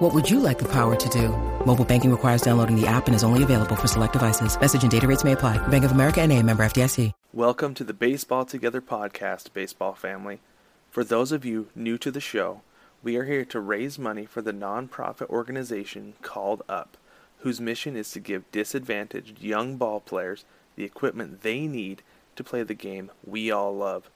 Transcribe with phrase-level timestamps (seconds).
[0.00, 1.28] What would you like the power to do?
[1.66, 4.58] Mobile banking requires downloading the app and is only available for select devices.
[4.58, 5.58] Message and data rates may apply.
[5.68, 7.12] Bank of America and a member FDIC.
[7.34, 10.40] Welcome to the Baseball Together podcast, baseball family.
[10.88, 12.62] For those of you new to the show,
[13.02, 16.96] we are here to raise money for the nonprofit organization called UP,
[17.40, 20.46] whose mission is to give disadvantaged young ball players
[20.76, 22.00] the equipment they need
[22.36, 24.08] to play the game we all love.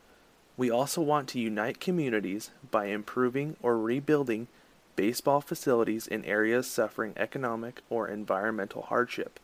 [0.57, 4.49] We also want to unite communities by improving or rebuilding
[4.97, 9.41] baseball facilities in areas suffering economic or environmental hardship.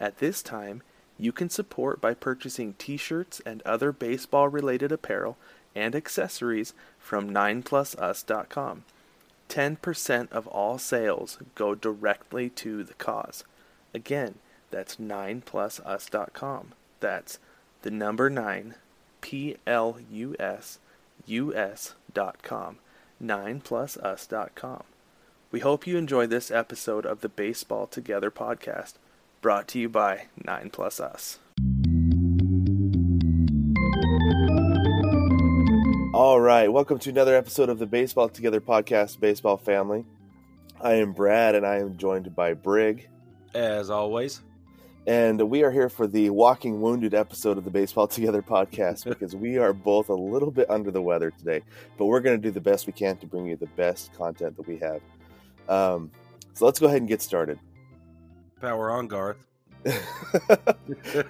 [0.00, 0.82] At this time,
[1.18, 5.36] you can support by purchasing t shirts and other baseball related apparel
[5.74, 8.84] and accessories from 9plusus.com.
[9.48, 13.44] 10% of all sales go directly to the cause.
[13.92, 14.36] Again,
[14.70, 16.72] that's 9plusus.com.
[17.00, 17.38] That's
[17.82, 18.74] the number 9
[19.20, 20.78] P L U S
[21.26, 22.78] U S.com.
[23.24, 24.84] 9plusus.com.
[25.50, 28.94] We hope you enjoy this episode of the Baseball Together podcast,
[29.40, 31.38] brought to you by 9 Plus Us.
[36.12, 40.04] All right, welcome to another episode of the Baseball Together podcast, Baseball Family.
[40.80, 43.08] I am Brad, and I am joined by Brig.
[43.54, 44.40] As always.
[45.06, 49.36] And we are here for the Walking Wounded episode of the Baseball Together podcast because
[49.36, 51.60] we are both a little bit under the weather today,
[51.98, 54.56] but we're going to do the best we can to bring you the best content
[54.56, 55.02] that we have.
[55.68, 56.10] Um,
[56.54, 57.58] so let's go ahead and get started.
[58.62, 59.36] Power on, Garth.
[59.84, 59.92] we're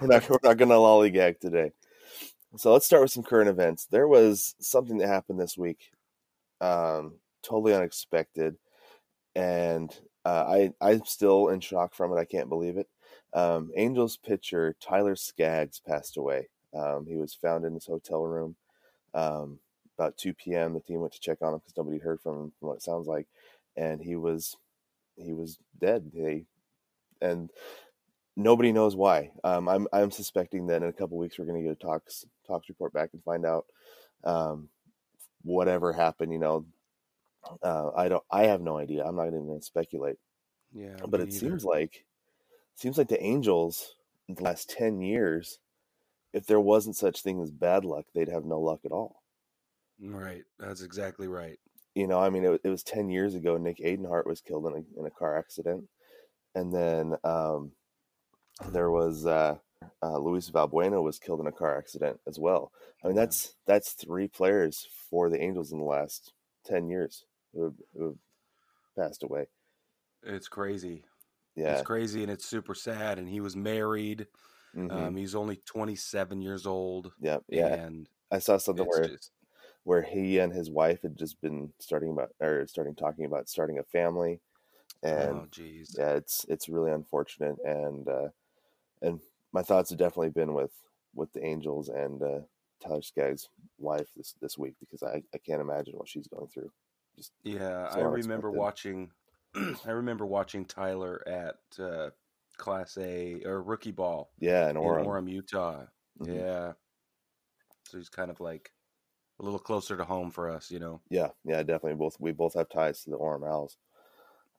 [0.03, 1.73] not, we're not going to lollygag today.
[2.57, 3.87] So let's start with some current events.
[3.87, 5.91] There was something that happened this week,
[6.61, 8.55] um, totally unexpected,
[9.35, 9.93] and
[10.25, 12.21] uh, I I'm still in shock from it.
[12.21, 12.87] I can't believe it.
[13.35, 16.49] Um, Angels pitcher Tyler Skaggs passed away.
[16.75, 18.57] Um, he was found in his hotel room
[19.13, 19.59] um,
[19.99, 20.75] about 2 p.m.
[20.75, 22.83] The team went to check on him because nobody heard from him, from what it
[22.83, 23.27] sounds like,
[23.77, 24.57] and he was
[25.17, 26.11] he was dead.
[26.13, 26.45] They
[27.21, 27.51] and
[28.37, 29.31] nobody knows why.
[29.43, 32.25] Um, I'm I'm suspecting that in a couple weeks we're going to get a tox
[32.47, 33.67] tox report back and find out
[34.25, 34.69] um,
[35.43, 36.33] whatever happened.
[36.33, 36.67] You know,
[37.63, 38.25] uh, I don't.
[38.31, 39.05] I have no idea.
[39.05, 40.17] I'm not even going to speculate.
[40.73, 41.39] Yeah, but it either.
[41.39, 42.05] seems like
[42.77, 43.95] seems like the Angels
[44.29, 45.59] in the last ten years,
[46.33, 49.23] if there wasn't such thing as bad luck, they'd have no luck at all.
[50.01, 50.43] Right.
[50.59, 51.59] That's exactly right.
[51.95, 53.57] You know, I mean, it, it was ten years ago.
[53.57, 55.85] Nick Adenhart was killed in a in a car accident,
[56.55, 57.71] and then um,
[58.71, 59.57] there was uh,
[60.03, 62.73] uh, Luis Valbuena was killed in a car accident as well.
[63.03, 66.33] I mean, that's that's three players for the Angels in the last
[66.67, 68.17] ten years who have, who have
[68.99, 69.47] passed away.
[70.25, 71.05] It's crazy.
[71.57, 73.19] Yeah, it's crazy, and it's super sad.
[73.19, 74.27] And he was married.
[74.77, 74.91] Mm-hmm.
[74.91, 77.13] Um, he's only 27 years old.
[77.21, 77.75] Yeah, yeah.
[77.75, 79.31] And I saw something where just...
[79.85, 83.79] where he and his wife had just been starting about or starting talking about starting
[83.79, 84.41] a family.
[85.03, 85.95] And oh, geez.
[85.99, 88.29] yeah, it's it's really unfortunate, and uh,
[89.03, 89.21] and
[89.53, 90.73] my thoughts have definitely been with
[91.15, 92.41] with the Angels and uh,
[92.83, 96.71] Tyler Skaggs' wife this this week because I I can't imagine what she's going through.
[97.17, 99.11] Just yeah, so I remember watching.
[99.87, 102.11] I remember watching Tyler at uh,
[102.57, 104.31] Class A or rookie ball.
[104.39, 105.85] Yeah, in Orem, in Orem Utah.
[106.21, 106.35] Mm-hmm.
[106.35, 106.73] Yeah,
[107.85, 108.71] so he's kind of like
[109.41, 111.01] a little closer to home for us, you know.
[111.11, 111.95] Yeah, yeah, definitely.
[111.95, 113.77] Both we both have ties to the Orem Owls.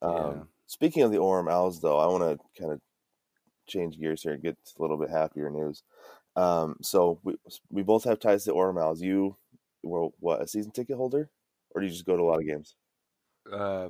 [0.02, 0.44] Um, yeah.
[0.68, 2.82] Speaking of the Orem Owls, though, I want to kind of
[3.68, 5.84] change gears here and get a little bit happier news.
[6.36, 7.36] Um, so we
[7.70, 9.02] we both have ties to Orem Owls.
[9.02, 9.38] You
[9.84, 11.30] were what a season ticket holder,
[11.72, 12.76] or do you just go to a lot of games?
[13.52, 13.90] Uh,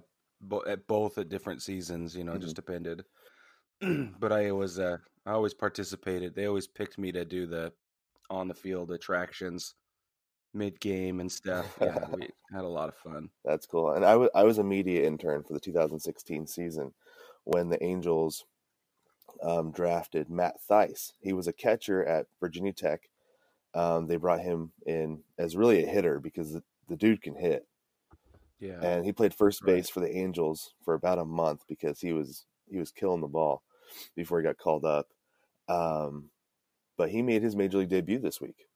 [0.50, 2.16] bo- at both at different seasons.
[2.16, 2.42] You know, mm-hmm.
[2.42, 3.06] just depended.
[4.20, 6.36] but I was uh, I always participated.
[6.36, 7.74] They always picked me to do the
[8.30, 9.76] on the field attractions
[10.56, 11.78] mid game and stuff.
[11.80, 13.30] Yeah, we had a lot of fun.
[13.44, 13.92] That's cool.
[13.92, 16.94] And I, w- I was a media intern for the 2016 season
[17.44, 18.46] when the Angels
[19.44, 21.12] um, drafted Matt Thaiss.
[21.20, 23.02] He was a catcher at Virginia Tech.
[23.74, 27.68] Um, they brought him in as really a hitter because the, the dude can hit.
[28.60, 29.94] Yeah, and he played first base right.
[29.94, 33.64] for the Angels for about a month because he was he was killing the ball
[34.16, 35.08] before he got called up.
[35.68, 36.30] Um,
[36.98, 38.68] but he made his major league debut this week.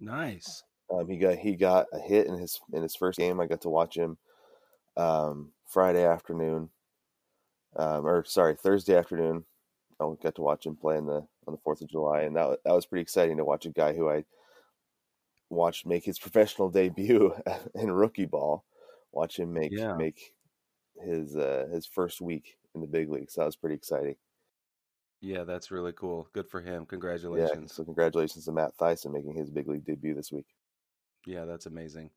[0.00, 0.62] Nice.
[0.92, 3.40] Um, he got he got a hit in his in his first game.
[3.40, 4.18] I got to watch him
[4.96, 6.70] um, Friday afternoon,
[7.76, 9.44] um, or sorry Thursday afternoon.
[10.00, 12.58] I got to watch him play in the on the Fourth of July, and that
[12.64, 14.24] that was pretty exciting to watch a guy who I
[15.50, 17.34] watched make his professional debut
[17.74, 18.64] in rookie ball.
[19.12, 19.94] Watch him make Yeah.
[19.96, 20.32] make
[21.04, 23.34] his uh, his first week in the big leagues.
[23.34, 24.16] So that was pretty exciting.
[25.20, 26.28] Yeah, that's really cool.
[26.34, 26.82] Good for him.
[26.82, 26.86] Yeah.
[26.90, 27.74] Congratulations.
[27.74, 30.46] So congratulations to Matt Thyssen making his big league debut this week.
[31.26, 32.10] Yeah, that's amazing.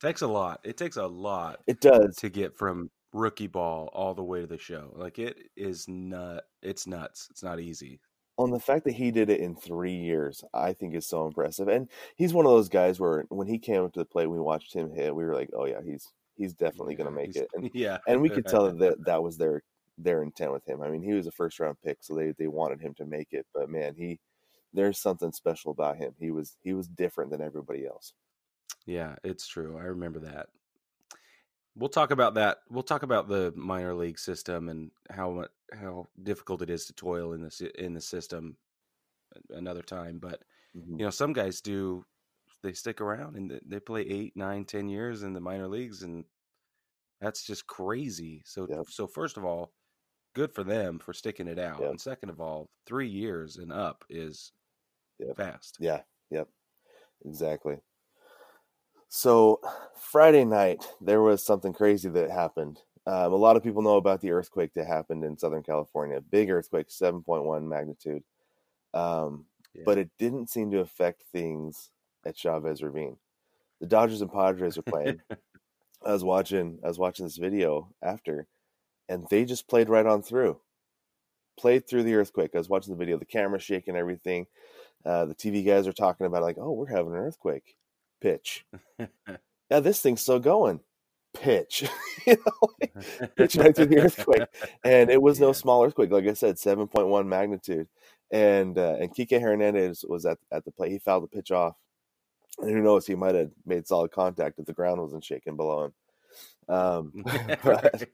[0.00, 0.60] Takes a lot.
[0.64, 2.16] It takes a lot It does.
[2.16, 4.92] to get from rookie ball all the way to the show.
[4.96, 6.44] Like it is nut.
[6.62, 7.28] It's nuts.
[7.30, 8.00] It's not easy.
[8.38, 11.66] on the fact that he did it in three years, I think is so impressive.
[11.66, 14.38] And he's one of those guys where when he came up to the plate, we
[14.38, 15.12] watched him hit.
[15.14, 16.06] We were like, "Oh yeah, he's
[16.38, 19.38] he's definitely going to make it." And yeah, and we could tell that that was
[19.38, 19.62] their
[19.98, 20.82] their intent with him.
[20.82, 23.28] I mean, he was a first round pick, so they they wanted him to make
[23.32, 23.46] it.
[23.54, 24.20] But man, he
[24.72, 26.14] there's something special about him.
[26.18, 28.14] He was he was different than everybody else.
[28.86, 29.78] Yeah, it's true.
[29.78, 30.48] I remember that.
[31.74, 32.58] We'll talk about that.
[32.68, 37.32] We'll talk about the minor league system and how how difficult it is to toil
[37.34, 38.56] in the sy- in the system
[39.50, 40.18] another time.
[40.18, 40.44] But
[40.74, 40.98] Mhm.
[40.98, 42.06] you know, some guys do.
[42.62, 46.24] They stick around and they- play eight, nine, ten years in the minor leagues, and
[47.20, 48.42] that's just crazy.
[48.44, 49.72] So, so first of all,
[50.34, 54.04] good for them for sticking it out, and second of all, three years and up
[54.08, 54.52] is
[55.18, 55.36] Yep.
[55.36, 55.76] fast.
[55.80, 56.48] Yeah, yep,
[57.24, 57.80] exactly.
[59.08, 59.60] So
[59.96, 62.80] Friday night there was something crazy that happened.
[63.06, 66.20] Um, a lot of people know about the earthquake that happened in Southern California.
[66.20, 68.22] Big earthquake, seven point one magnitude.
[68.94, 69.82] Um, Yeah.
[69.86, 71.90] but it didn't seem to affect things
[72.26, 73.16] at Chavez Ravine.
[73.80, 75.20] The Dodgers and Padres are playing.
[76.04, 78.46] I was watching I was watching this video after,
[79.08, 80.60] and they just played right on through.
[81.58, 82.52] Played through the earthquake.
[82.54, 84.46] I was watching the video, the camera shaking, everything.
[85.04, 87.76] Uh, the TV guys are talking about like, oh, we're having an earthquake.
[88.20, 88.64] Pitch.
[89.70, 90.80] yeah, this thing's still going.
[91.34, 91.88] Pitch.
[92.26, 94.48] you know, pitch right through the earthquake,
[94.84, 96.10] and it was no small earthquake.
[96.10, 97.88] Like I said, seven point one magnitude.
[98.30, 100.92] And uh, and Kike Hernandez was at at the plate.
[100.92, 101.76] He fouled the pitch off,
[102.60, 103.06] and who knows?
[103.06, 105.92] He might have made solid contact if the ground wasn't shaking below him.
[106.68, 107.12] Um,
[107.64, 108.08] but, Right,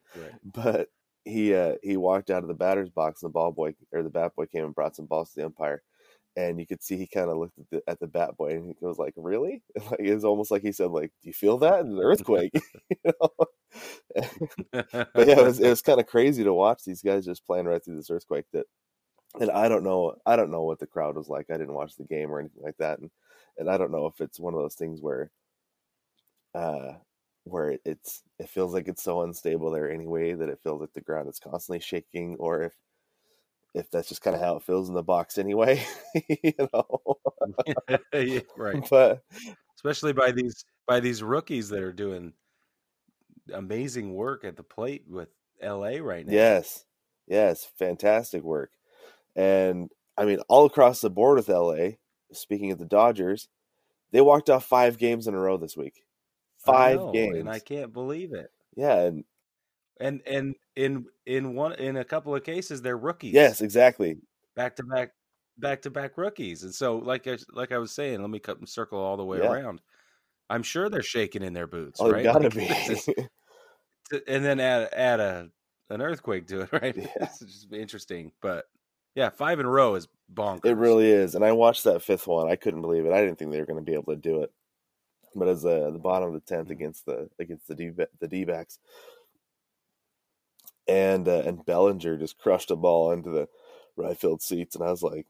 [0.45, 0.89] but
[1.25, 4.11] he uh, he walked out of the batter's box, and the ball boy or the
[4.11, 5.83] bat boy came and brought some balls to the umpire,
[6.37, 8.75] and you could see he kind of looked at the at the bat boy, and
[8.79, 11.59] he was like, "Really?" Like it was almost like he said, "Like, do you feel
[11.59, 11.81] that?
[11.81, 12.53] An earthquake?"
[12.91, 13.31] you know?
[15.15, 17.67] but yeah, it was it was kind of crazy to watch these guys just playing
[17.67, 18.45] right through this earthquake.
[18.53, 18.67] That,
[19.41, 21.47] and I don't know, I don't know what the crowd was like.
[21.51, 23.11] I didn't watch the game or anything like that, and
[23.59, 25.31] and I don't know if it's one of those things where,
[26.55, 26.95] uh,
[27.45, 31.01] where it's it feels like it's so unstable there anyway that it feels like the
[31.01, 32.75] ground is constantly shaking, or if
[33.75, 35.85] if that's just kind of how it feels in the box anyway,
[36.43, 37.01] you know.
[38.13, 38.79] Yeah, right.
[38.91, 39.23] but
[39.77, 42.33] Especially by these by these rookies that are doing
[43.53, 45.29] amazing work at the plate with
[45.61, 46.33] LA right now.
[46.33, 46.85] Yes,
[47.27, 48.73] yes, fantastic work.
[49.37, 51.99] And I mean, all across the board with LA,
[52.35, 53.49] speaking of the Dodgers,
[54.13, 56.05] they walked off five games in a row this week.
[56.59, 57.39] Five know, games.
[57.39, 58.51] and I can't believe it.
[58.77, 59.25] yeah, and
[60.01, 63.35] And and in in one in a couple of cases they're rookies.
[63.35, 64.19] yes, exactly.
[64.57, 65.13] back to back
[65.59, 66.63] back to back rookies.
[66.65, 69.39] And so like I, like I was saying, let me cut circle all the way
[69.39, 69.53] Yeah.
[69.53, 69.81] around.
[70.51, 72.23] I'm sure they're shaking in their boots, Oh, right?
[72.25, 72.67] gotta Like, be.
[74.11, 75.49] to- and then add add a
[75.91, 76.97] an earthquake to it, right?
[76.97, 77.07] Yeah.
[77.17, 78.65] It's just interesting, but
[79.15, 80.65] yeah, five in a row is bonkers.
[80.65, 81.35] it really is.
[81.35, 82.49] And I watched that fifth one.
[82.49, 83.13] I couldn't believe it.
[83.13, 84.53] I didn't think they were going to be able to do it.
[85.35, 86.71] But as uh, the bottom of the tenth Mhm.
[86.71, 87.91] against the against the D
[88.21, 88.81] the D backs,
[90.87, 93.49] and uh, and Bellinger just crushed a ball into the
[93.97, 95.27] right field seats, and I was like,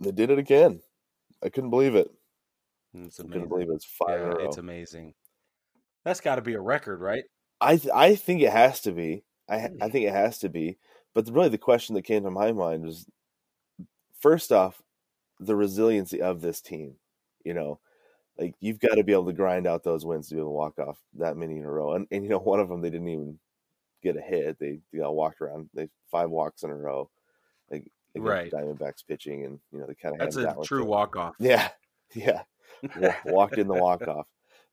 [0.00, 0.82] they did it again.
[1.42, 2.10] I couldn't believe it.
[2.94, 3.48] It's I couldn't amazing.
[3.48, 4.46] believe it was five in a Yeah, row.
[4.46, 5.14] it's amazing.
[6.04, 7.24] That's got to be a record, right?
[7.60, 9.24] I th- I think it has to be.
[9.48, 9.90] I I Hmm.
[9.90, 10.78] think it has to be.
[11.14, 13.06] But really, the question that came to my mind was,
[14.18, 14.82] first off,
[15.38, 16.94] the resiliency of this team.
[17.44, 17.80] You know,
[18.38, 20.54] like you've got to be able to grind out those wins to be able to
[20.54, 21.94] walk off that many in a row.
[21.94, 23.38] And and you know, one of them they didn't even
[24.02, 24.58] get a hit.
[24.58, 25.68] They you know walked around.
[25.74, 27.10] They five walks in a row.
[27.70, 28.50] Like Right.
[28.50, 31.36] Diamondbacks pitching, and you know they kind of That's a true walk off.
[31.40, 31.68] Yeah,
[32.14, 32.42] yeah.
[33.26, 34.26] Walked in the walk off.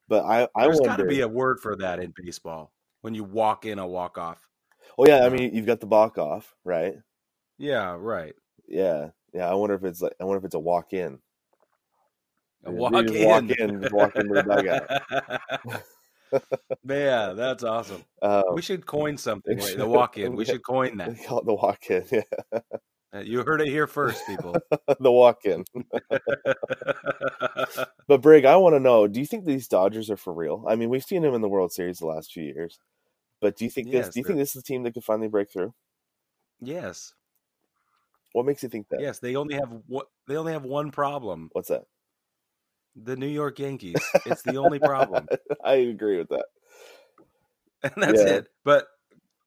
[0.08, 3.22] But I I there's got to be a word for that in baseball when you
[3.22, 4.40] walk in a walk off.
[4.98, 6.94] Oh yeah, I mean you've got the balk off, right?
[7.56, 8.34] Yeah, right.
[8.66, 9.48] Yeah, yeah.
[9.48, 11.18] I wonder if it's like I wonder if it's a walk in.
[12.64, 13.24] A walk in.
[13.26, 15.82] walk in, walk into the dugout.
[16.84, 18.04] Man, that's awesome.
[18.20, 19.56] Um, We should coin something.
[19.56, 20.34] The walk in.
[20.36, 20.52] We Yeah.
[20.52, 21.24] should coin that.
[21.24, 22.04] call it the walk in.
[22.10, 22.22] Yeah,
[23.14, 24.56] Uh, You heard it here first, people.
[25.00, 25.64] the walk in.
[28.06, 30.64] But Brig, I want to know: Do you think these Dodgers are for real?
[30.68, 32.78] I mean, we've seen them in the World Series the last few years,
[33.40, 34.08] but do you think this?
[34.08, 35.74] Yes, Do you think this is a team that could finally break through?
[36.60, 37.14] yes.
[38.32, 39.04] What makes you think that?
[39.04, 41.52] Yes, they only have what they only have one problem.
[41.52, 41.86] What's that?
[42.96, 44.14] The New York Yankees.
[44.26, 45.30] It's the only problem.
[45.64, 46.46] I agree with that.
[47.82, 48.26] and that's Yeah.
[48.26, 48.48] it.
[48.64, 48.88] But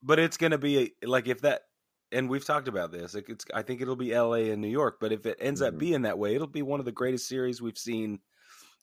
[0.01, 1.63] but it's gonna be like if that,
[2.11, 3.13] and we've talked about this.
[3.15, 4.51] Like it's, I think it'll be L.A.
[4.51, 4.97] and New York.
[4.99, 5.61] But if it ends Mhm.
[5.61, 8.21] up being that way, it'll be one of the greatest series we've seen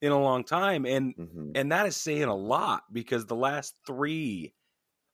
[0.02, 0.86] in a long time.
[0.86, 4.54] And hmm and that is saying a lot because the last three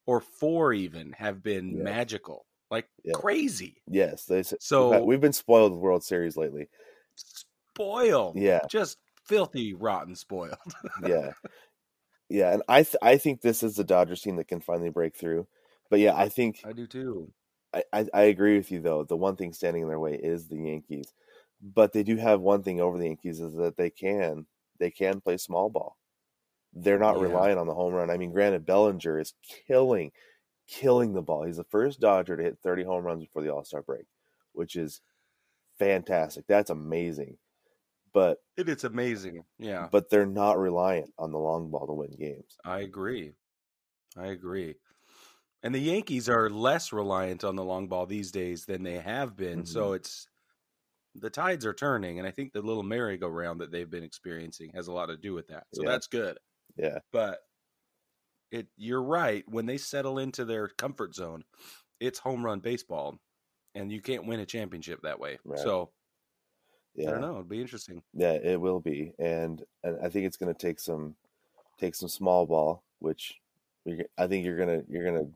[0.07, 1.83] or four even have been Yeah.
[1.83, 3.13] magical, like Yeah.
[3.15, 4.43] crazy, Yes, they.
[4.43, 6.69] So So- we've been spoiled with World Series lately.
[7.17, 10.59] spoiled, Yeah, just filthy, rotten, spoiled.
[11.07, 11.33] yeah,
[12.29, 12.53] yeah.
[12.53, 15.47] And I, th- I think this is the Dodgers team that can finally break through.
[15.91, 17.33] But yeah, I think I do too.
[17.73, 19.05] I, I, I agree with you though.
[19.05, 21.13] The one thing standing in their way is the Yankees,
[21.61, 24.47] but they do have one thing over the Yankees is that they can
[24.79, 25.97] they can play small ball.
[26.75, 27.23] They're not Yeah.
[27.23, 28.11] relying on the home run.
[28.11, 29.35] I mean, granted, Bellinger is
[29.67, 30.13] killing,
[30.67, 31.45] killing the ball.
[31.45, 34.07] He's the first Dodger to hit 30 home runs before the All Star break,
[34.53, 35.01] which is
[35.79, 36.47] fantastic.
[36.47, 37.39] That's amazing.
[38.13, 39.45] But It, it's amazing.
[39.59, 42.57] Yeah, but they're not reliant on the long ball to win games.
[42.65, 43.35] I agree.
[44.17, 44.77] I agree.
[45.65, 49.35] And the Yankees are less reliant on the long ball these days than they have
[49.37, 49.65] been.
[49.67, 49.95] So Mm-hmm.
[49.97, 50.29] it's
[51.17, 54.89] the tides are turning, and I think the little merry-go-round that they've been experiencing has
[54.89, 55.67] a lot to do with that.
[55.73, 55.91] So Yeah.
[55.91, 56.39] that's good.
[56.77, 57.39] Yeah, But
[58.51, 59.45] it you're right.
[59.49, 61.45] When they settle into their comfort zone,
[62.01, 63.19] it's home run baseball,
[63.75, 65.39] and you can't win a championship that way.
[65.45, 65.59] Right.
[65.61, 65.91] So
[66.99, 67.31] I don't know.
[67.31, 68.03] It'll be interesting.
[68.13, 71.17] Yeah, it will be, and, and I think it's going to take some
[71.79, 73.35] take some small ball, which
[74.17, 75.29] I think you're gonna you're gonna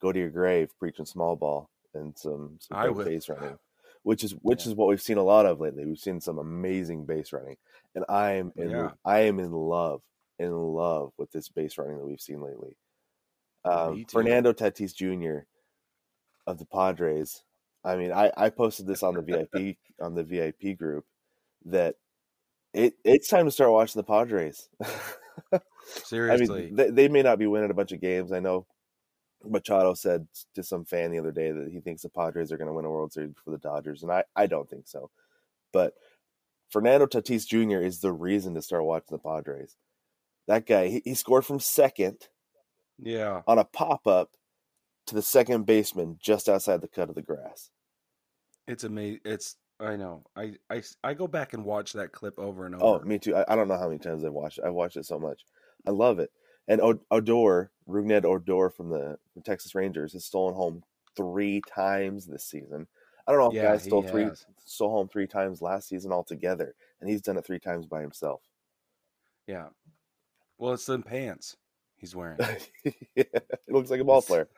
[0.00, 3.58] go to your grave preaching small ball and some some base running,
[4.02, 4.70] which is which Yeah.
[4.70, 5.84] is what we've seen a lot of lately.
[5.84, 7.56] We've seen some amazing base running,
[7.94, 8.92] and I am in Yeah.
[9.04, 10.00] I am in love
[10.38, 12.76] in love with this base running that we've seen lately.
[13.64, 15.46] Um, Fernando Tatis Jr.
[16.46, 17.42] of the Padres.
[17.84, 21.04] I mean, I, I posted this on the VIP on the VIP group
[21.64, 21.96] that
[22.72, 24.68] it it's time to start watching the Padres.
[25.52, 26.66] I Seriously.
[26.66, 28.32] mean, they, they may not be winning a bunch of games.
[28.32, 28.66] I know
[29.44, 32.68] Machado said to some fan the other day that he thinks the Padres are going
[32.68, 35.10] to win a World Series for the Dodgers, and I, I don't think so.
[35.72, 35.94] But
[36.70, 37.84] Fernando Tatis Jr.
[37.84, 39.76] is the reason to start watching the Padres.
[40.46, 42.28] That guy, he, he scored from second
[42.98, 43.42] yeah.
[43.46, 44.30] on a pop up
[45.06, 47.70] to the second baseman just outside the cut of the grass.
[48.66, 49.20] It's amazing.
[49.24, 50.24] It's I know.
[50.34, 53.04] I, I I go back and watch that clip over and oh, over.
[53.04, 53.36] Oh, me too.
[53.36, 54.64] I, I don't know how many times I've watched it.
[54.64, 55.44] I've watched it so much.
[55.86, 56.30] I love it.
[56.68, 60.82] And Odor, Rougned Odor from the from Texas Rangers has stolen home
[61.16, 62.86] three times this season.
[63.26, 64.46] I don't know if Yeah, guys stole three has.
[64.64, 68.42] stole home three times last season altogether, and he's done it three times by himself.
[69.46, 69.68] Yeah.
[70.58, 71.56] Well, it's the pants
[71.96, 72.38] he's wearing.
[73.14, 74.48] it looks like a ball player.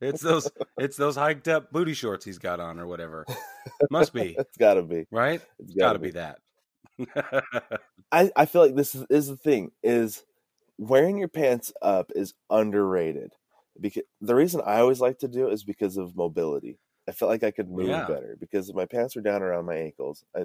[0.00, 3.24] It's those it's those hiked up booty shorts he's got on or whatever.
[3.90, 5.06] Must be, It's got to be.
[5.10, 5.40] right?
[5.58, 6.38] It's It's got to be that.
[8.12, 10.24] I, I feel like this is, is the thing is
[10.78, 13.32] wearing your pants up is underrated
[13.80, 16.78] because the reason I always like to do it is because of mobility.
[17.08, 18.06] I felt like I could move Yeah.
[18.06, 20.24] better because my pants were down around my ankles.
[20.36, 20.44] I,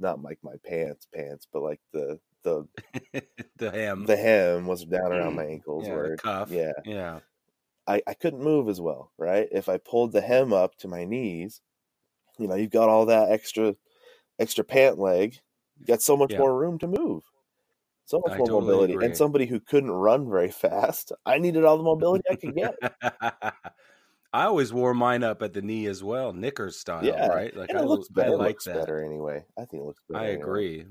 [0.00, 2.66] not like my pants pants, but like the the
[3.56, 4.04] the hem.
[4.06, 5.84] the hem was down around my ankles.
[5.84, 5.88] Mm.
[5.88, 6.50] yeah, where cuff.
[6.50, 7.18] yeah, Yeah.
[7.86, 9.46] I, I couldn't move as well, right?
[9.52, 11.60] If I pulled the hem up to my knees,
[12.38, 13.74] you know, you've got all that extra
[14.38, 15.36] extra pant leg.
[15.78, 16.38] You got so much Yeah.
[16.38, 17.22] more room to move.
[18.06, 18.92] So much I more totally mobility.
[18.94, 19.06] agree.
[19.06, 22.74] And somebody who couldn't run very fast, I needed all the mobility I could get.
[24.32, 27.28] I always wore mine up at the knee as well, knickers style, yeah.
[27.28, 27.54] right?
[27.56, 28.32] Like and I, it looks I better.
[28.32, 28.74] It like looks that.
[28.74, 29.44] better anyway.
[29.56, 30.24] I think it looks better.
[30.24, 30.40] I anyway.
[30.42, 30.84] agree.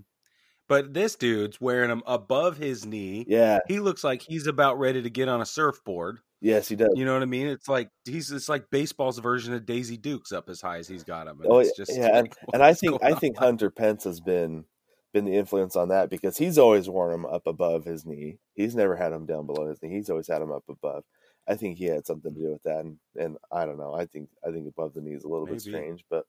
[0.74, 3.26] But this dude's wearing them above his knee.
[3.28, 3.60] Yeah.
[3.68, 6.18] He looks like he's about ready to get on a surfboard.
[6.42, 6.90] Yes, he does.
[6.96, 7.46] You know what I mean?
[7.46, 11.04] It's like he's it's like baseball's version of Daisy Dukes up as high as he's
[11.04, 11.42] got him.
[11.42, 13.50] And Oh, it's just yeah, and, like, and I think I think on?
[13.50, 14.66] Hunter Pence has been
[15.14, 18.40] been the influence on that because he's always worn them up above his knee.
[18.56, 19.92] He's never had them down below his knee.
[19.92, 21.04] He's always had them up above.
[21.48, 23.94] I think he had something to do with that, and, and I don't know.
[23.94, 26.26] I think I think above the knee is a little bit strange, but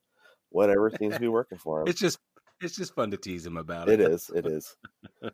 [0.49, 1.87] whatever seems to be working for him.
[1.87, 2.19] It's just
[2.61, 3.99] it's just fun to tease him about it.
[3.99, 4.29] It is.
[4.33, 4.75] It is.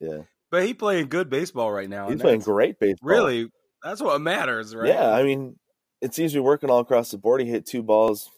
[0.00, 2.10] Yeah, But he playing good baseball right now.
[2.10, 3.08] he's playing great baseball.
[3.08, 3.48] Really,
[3.82, 4.88] that's what matters, right?
[4.88, 5.56] Yeah, I mean,
[6.02, 7.40] it seems to be working all across the board.
[7.40, 8.28] He hit two balls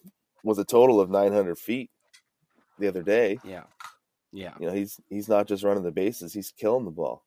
[0.45, 1.91] with a total of 900 feet
[2.79, 3.41] the other day.
[3.43, 3.65] yeah,
[4.33, 4.53] yeah.
[4.61, 7.25] You know, he's he's not just running the bases; he's killing the ball.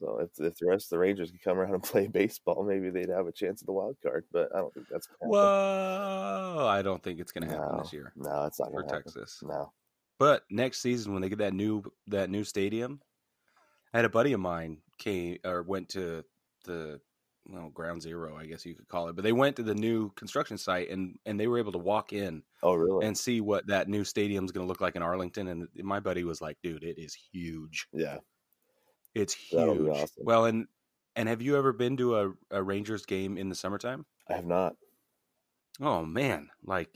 [0.00, 2.90] So if if the rest of the Rangers could come around and play baseball, maybe
[2.90, 4.26] they'd have a chance at the wild card.
[4.30, 7.76] But I don't think that's Whoa, I don't think it's going to happen.
[7.76, 9.12] no, this year No, it's not for going to happen.
[9.12, 9.42] Texas.
[9.42, 9.72] No.
[10.20, 13.00] But next season, when they get that new that new stadium,
[13.92, 16.22] I had a buddy of mine came or went to
[16.66, 17.00] the
[17.48, 19.16] well ground zero, I guess you could call it.
[19.16, 22.12] But they went to the new construction site and and they were able to walk
[22.12, 23.06] in Oh, really?
[23.06, 25.48] and see what that new stadium's going to look like in Arlington.
[25.48, 27.88] And my buddy was like, "Dude, it is huge.
[27.94, 28.18] yeah.
[29.14, 30.24] It's huge." awesome.
[30.24, 30.66] Well, and
[31.16, 34.04] and have you ever been to a, a Rangers game in the summertime?
[34.28, 34.76] I have not.
[35.80, 36.90] Oh man, like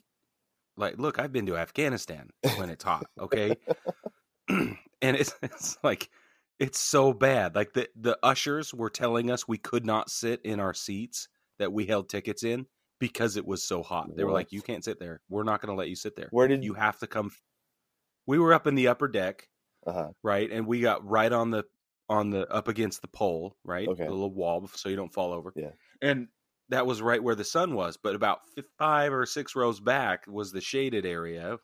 [0.76, 3.56] like look, I've been to Afghanistan when it's hot, okay?
[4.48, 6.10] and it's it's like
[6.58, 7.54] it's so bad.
[7.54, 11.28] Like the the ushers were telling us we could not sit in our seats
[11.58, 12.66] that we held tickets in
[12.98, 14.08] because it was so hot.
[14.16, 15.20] They were like, "You can't sit there.
[15.28, 16.28] We're not going to let you sit there.
[16.30, 17.30] Where did You have to come."
[18.26, 19.48] We were up in the upper deck,
[19.86, 20.10] Uh-huh.
[20.22, 21.64] right, and we got right on the
[22.08, 24.04] on the up against the pole, right, Okay.
[24.04, 25.52] the little wall, so you don't fall over.
[25.56, 25.70] Yeah.
[26.02, 26.28] and
[26.70, 27.96] that was right where the sun was.
[27.96, 28.40] But about
[28.78, 31.58] five or six rows back was the shaded area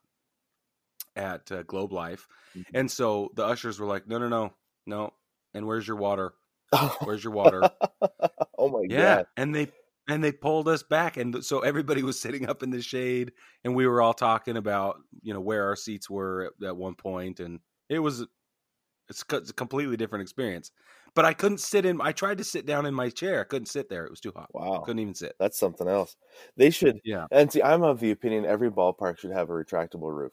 [1.16, 2.26] at uh, Globe Life,
[2.56, 2.64] Mhm.
[2.74, 4.54] and so the ushers were like, "No, no, no,
[4.86, 5.14] no."
[5.54, 6.34] And where's your water?
[7.02, 7.68] Where's your water?
[8.58, 9.26] oh my yeah, god.
[9.36, 9.72] and they
[10.08, 13.32] and they pulled us back, and so everybody was sitting up in the shade,
[13.64, 16.94] and we were all talking about you know where our seats were at, at one
[16.94, 18.24] point, and it was
[19.08, 20.70] it's a completely different experience.
[21.14, 22.00] But I couldn't sit in.
[22.00, 23.40] I tried to sit down in my chair.
[23.40, 24.04] I couldn't sit there.
[24.04, 24.48] It was too hot.
[24.54, 24.80] Wow.
[24.84, 25.34] Couldn't even sit.
[25.38, 26.16] That's something else.
[26.56, 27.26] They should Yeah.
[27.32, 30.32] and see I'm of the opinion every ballpark should have a retractable roof.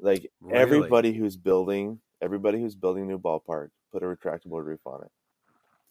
[0.00, 0.58] Like Really?
[0.58, 5.10] everybody who's building everybody who's building a new ballpark, put a retractable roof on it.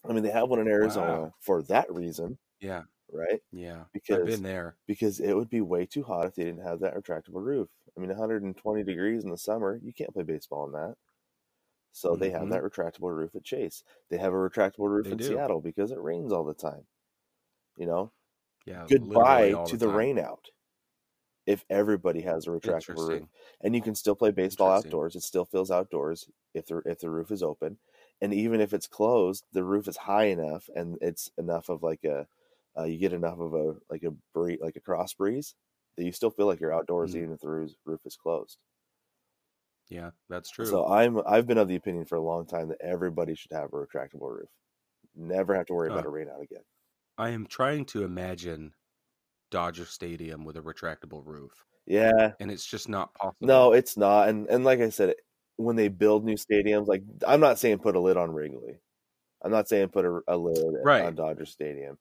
[0.08, 1.34] I mean they have one in Arizona Wow.
[1.40, 2.82] for that reason, Yeah.
[3.12, 3.40] right?
[3.52, 3.84] Yeah.
[3.92, 4.76] Because I've been there.
[4.86, 7.68] because it would be way too hot if they didn't have that retractable roof.
[7.96, 10.96] I mean 120 degrees in the summer, you can't play baseball in that.
[11.94, 12.50] So they have Mhm.
[12.50, 13.84] that retractable roof at Chase.
[14.10, 15.22] They have a retractable roof They in do.
[15.22, 16.86] Seattle because it rains all the time.
[17.76, 18.12] You know,
[18.66, 18.90] Yeah.
[18.90, 19.90] goodbye to the time.
[19.90, 20.50] rain out
[21.46, 23.24] if everybody has a retractable roof
[23.60, 27.10] and you can still play baseball outdoors it still feels outdoors if the if the
[27.10, 27.78] roof is open
[28.22, 32.04] and even if it's closed the roof is high enough and it's enough of like
[32.04, 32.26] a
[32.78, 35.54] uh, you get enough of a like a breeze like a cross breeze
[35.96, 37.16] that you still feel like you're outdoors Mm.
[37.16, 37.48] even if the
[37.84, 38.58] roof is closed
[39.88, 40.66] Yeah, that's true.
[40.66, 43.72] so i'm i've been of the opinion for a long time that everybody should have
[43.72, 44.48] a retractable roof
[45.14, 46.62] never have to worry about Uh, a rain out again
[47.16, 48.74] I am trying to imagine
[49.52, 51.52] Dodger Stadium with a retractable roof,
[51.86, 53.46] yeah and it's just not possible.
[53.46, 54.28] No, it's not.
[54.28, 55.14] And and like I said,
[55.56, 58.80] when they build new stadiums, like I'm not saying put a lid on Wrigley.
[59.44, 61.04] I'm not saying put a, a lid Right.
[61.04, 61.98] on Dodger Stadium.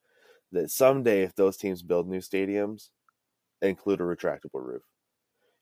[0.51, 2.89] That someday, if those teams build new stadiums,
[3.61, 4.83] include a retractable roof.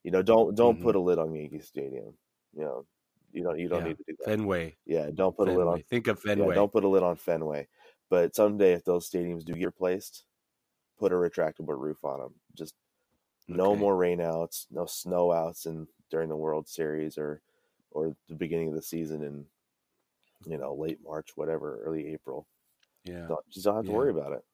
[0.04, 2.14] You know, don't don't put a lid on Yankee Stadium.
[2.56, 2.86] You know,
[3.32, 3.86] you don't you don't Mm-hmm.
[3.86, 3.90] Yeah.
[3.90, 4.26] need to do that.
[4.26, 4.76] Fenway.
[4.86, 5.84] yeah, don't put a lid on.
[5.84, 6.56] Think of Yeah, Fenway.
[6.56, 7.68] don't put a lid on Fenway.
[8.10, 10.26] But someday, if those stadiums do get replaced,
[11.00, 12.34] put a retractable roof on them.
[12.56, 12.74] Just
[13.48, 17.42] no more rainouts, no snow outs in during the World Series or
[17.92, 19.46] or the beginning of the season in
[20.46, 22.48] you know late March, whatever, early April.
[23.06, 23.28] Yeah.
[23.28, 23.98] Don't, just don't have to Yeah.
[23.98, 24.46] worry about it.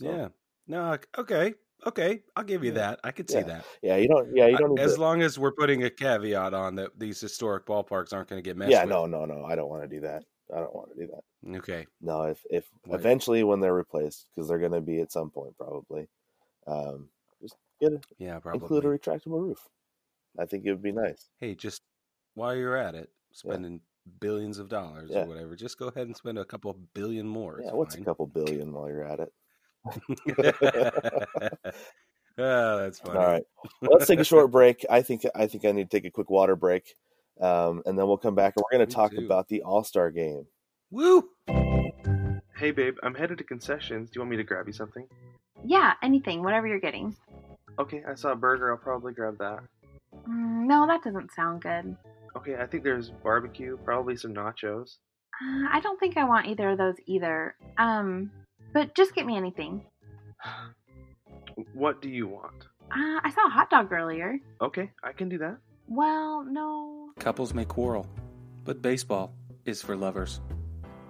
[0.00, 0.28] So, Yeah.
[0.66, 0.92] No.
[0.92, 1.54] ok- Okay.
[1.86, 2.22] Okay.
[2.36, 2.78] I'll give you Yeah.
[2.78, 3.00] that.
[3.04, 3.44] I could see Yeah.
[3.44, 3.64] that.
[3.82, 4.34] yeah, you don't.
[4.34, 5.00] Yeah, you don't need as to.
[5.00, 8.56] long as we're putting a caveat on that these historic ballparks aren't going to get
[8.56, 8.90] messed Yeah, with.
[8.90, 9.44] no, no, no.
[9.44, 10.24] I don't want to do that.
[10.52, 11.56] I don't want to do that.
[11.58, 11.86] Okay.
[12.00, 15.56] No, if if eventually when they're replaced, because they're going to be at some point
[15.56, 16.08] probably,
[16.66, 17.08] um,
[17.40, 18.38] just get a, Yeah.
[18.40, 18.60] Probably.
[18.60, 19.68] include a retractable roof.
[20.38, 21.28] I think it would be nice.
[21.38, 21.82] hey, just
[22.34, 23.80] while you're at it, spending
[24.20, 25.24] billions of dollars Yeah.
[25.24, 27.60] or whatever, just go ahead and spend a couple billion more.
[27.62, 28.02] Yeah, what's fine.
[28.02, 28.26] a couple
[28.66, 29.32] billion while you're at it?
[32.38, 33.18] Oh, that's funny.
[33.18, 33.42] All right,
[33.80, 34.84] well, let's take a short break.
[34.90, 36.94] I think I think I need to take a quick water break,
[37.40, 39.24] um, and then we'll come back and we're going Me to talk too.
[39.24, 40.46] about the All Star Game.
[40.90, 41.28] Woo!
[42.56, 44.10] Hey, babe, I'm headed to concessions.
[44.10, 45.06] Do you want me to grab you something?
[45.64, 47.14] Yeah, anything, whatever you're getting.
[47.78, 48.72] Okay, I saw a burger.
[48.72, 49.60] I'll probably grab that.
[50.28, 51.96] Mm, no, that doesn't sound good.
[52.36, 54.96] Okay, I think there's barbecue, probably some nachos.
[55.40, 57.54] Uh, I don't think I want either of those either.
[57.76, 58.30] Um,
[58.72, 59.84] but just get me anything.
[61.74, 62.68] What do you want?
[62.90, 64.38] Uh, I saw a hot dog earlier.
[64.60, 65.58] Okay, I can do that.
[65.88, 67.10] Well, no.
[67.18, 68.06] Couples may quarrel,
[68.64, 69.32] but baseball
[69.64, 70.40] is for lovers.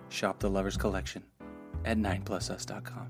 [0.09, 1.23] Shop the Lovers Collection
[1.85, 3.09] at 9plusus.com.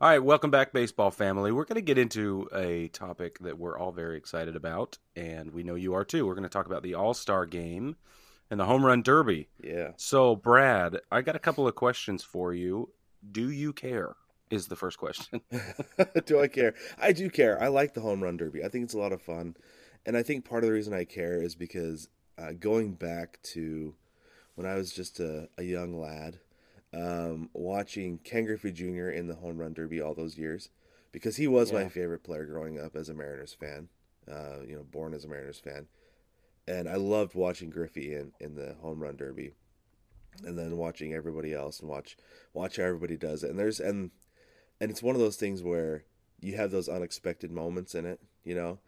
[0.00, 1.50] All right, welcome back, baseball family.
[1.50, 5.64] We're going to get into a topic that we're all very excited about, and we
[5.64, 6.24] know you are too.
[6.24, 7.96] We're going to talk about the All Star game
[8.48, 9.48] and the Home Run Derby.
[9.60, 12.90] Yeah, So, Brad, I got a couple of questions for you.
[13.32, 14.14] Do you care?
[14.50, 15.40] Is the first question.
[16.26, 16.74] do I care?
[16.96, 17.60] I do care.
[17.60, 18.62] I like the home run derby.
[18.62, 19.56] I think it's a lot of fun,
[20.06, 22.08] and I think part of the reason I care is because
[22.38, 23.96] uh, going back to
[24.54, 26.38] when I was just a, a young lad,
[26.94, 29.10] um, watching Ken Griffey Jr.
[29.10, 30.70] in the home run derby all those years,
[31.12, 33.88] because he was my favorite player growing up as a Mariners fan.
[34.30, 35.86] Uh, you know, born as a Mariners fan,
[36.66, 39.54] and I loved watching Griffey in, in the home run derby,
[40.44, 42.16] and then watching everybody else and watch
[42.52, 43.50] watch how everybody does it.
[43.50, 44.10] And there's and
[44.80, 46.04] and it's one of those things where
[46.40, 48.20] you have those unexpected moments in it.
[48.44, 48.78] You know,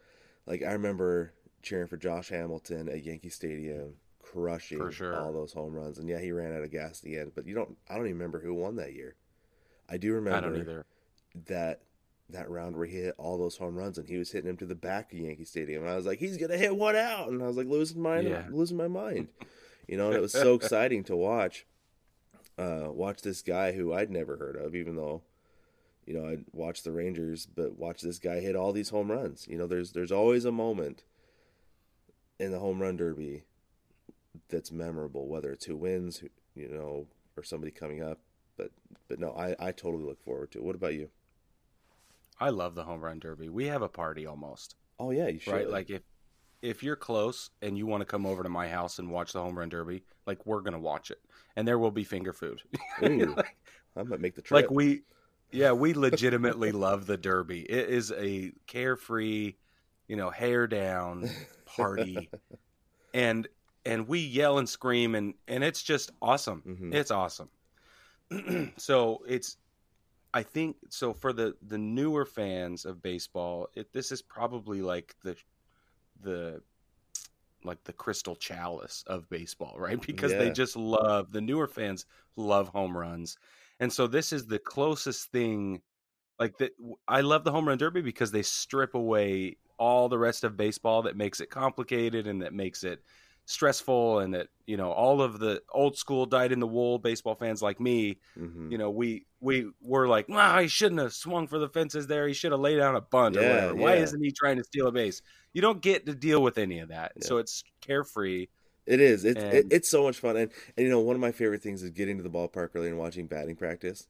[0.45, 3.95] like I remember cheering for Josh Hamilton at Yankee Stadium,
[4.31, 5.15] crushing sure.
[5.15, 5.97] all those home runs.
[5.99, 7.77] And yeah, he ran out of gas at the end, but you don't.
[7.89, 9.15] I don't even remember who won that year.
[9.89, 10.49] I do remember I
[11.47, 11.81] that
[12.29, 14.65] that round where he hit all those home runs and he was hitting him to
[14.65, 17.43] the back of Yankee Stadium and I was like he's gonna hit one out and
[17.43, 18.43] I was like losing my Yeah.
[18.49, 19.27] losing my mind
[19.87, 21.65] you know and it was so exciting to watch
[22.57, 25.23] uh watch this guy who I'd never heard of even though
[26.05, 29.47] you know I'd watch the Rangers but watch this guy hit all these home runs
[29.49, 31.03] you know there's there's always a moment
[32.39, 33.43] in the home run derby
[34.49, 36.23] that's memorable whether it's who wins
[36.55, 38.19] you know or somebody coming up
[38.57, 38.71] but
[39.07, 41.09] but no I I totally look forward to it what about you
[42.41, 43.49] I love the home run derby.
[43.49, 45.53] We have a party almost, Oh yeah, you should.
[45.53, 45.69] right?
[45.69, 46.01] Like if
[46.63, 49.41] if you're close and you want to come over to my house and watch the
[49.41, 51.19] home run derby, like we're gonna watch it,
[51.55, 52.61] and there will be finger food.
[53.03, 53.55] Ooh, like,
[53.95, 54.63] I might make the trip.
[54.63, 55.03] like we,
[55.51, 57.61] yeah, we legitimately love the derby.
[57.61, 59.53] It is a carefree,
[60.07, 61.29] you know, hair down
[61.65, 62.31] party,
[63.13, 63.47] and
[63.85, 66.63] and we yell and scream and and it's just awesome.
[66.65, 66.93] Mhm.
[66.93, 67.51] It's awesome.
[68.77, 69.57] so it's
[70.33, 75.15] I think so for the the newer fans of baseball, it this is probably like
[75.23, 75.37] the
[76.19, 76.63] the
[77.63, 80.01] like the crystal chalice of baseball, right?
[80.07, 83.37] Because they just love the newer fans love home runs.
[83.79, 85.81] And so this is the closest thing
[86.39, 86.73] like that
[87.07, 91.03] I love the home run derby because they strip away all the rest of baseball
[91.03, 93.01] that makes it complicated and that makes it
[93.45, 97.35] stressful and that you know all of the old school dyed in the wool baseball
[97.35, 98.71] fans like me Mhm.
[98.71, 102.27] you know, we we were like, wow, he shouldn't have swung for the fences there.
[102.27, 103.75] He should have laid down a bunt or Yeah, whatever.
[103.75, 104.03] Why yeah.
[104.03, 105.21] isn't he trying to steal a base?
[105.53, 107.13] You don't get to deal with any of that.
[107.15, 107.27] Yeah.
[107.27, 108.47] So it's carefree.
[108.85, 109.25] It is.
[109.25, 111.83] It's it, it's so much fun, and and you know one of my favorite things
[111.83, 114.07] is getting to the ballpark early and watching batting practice,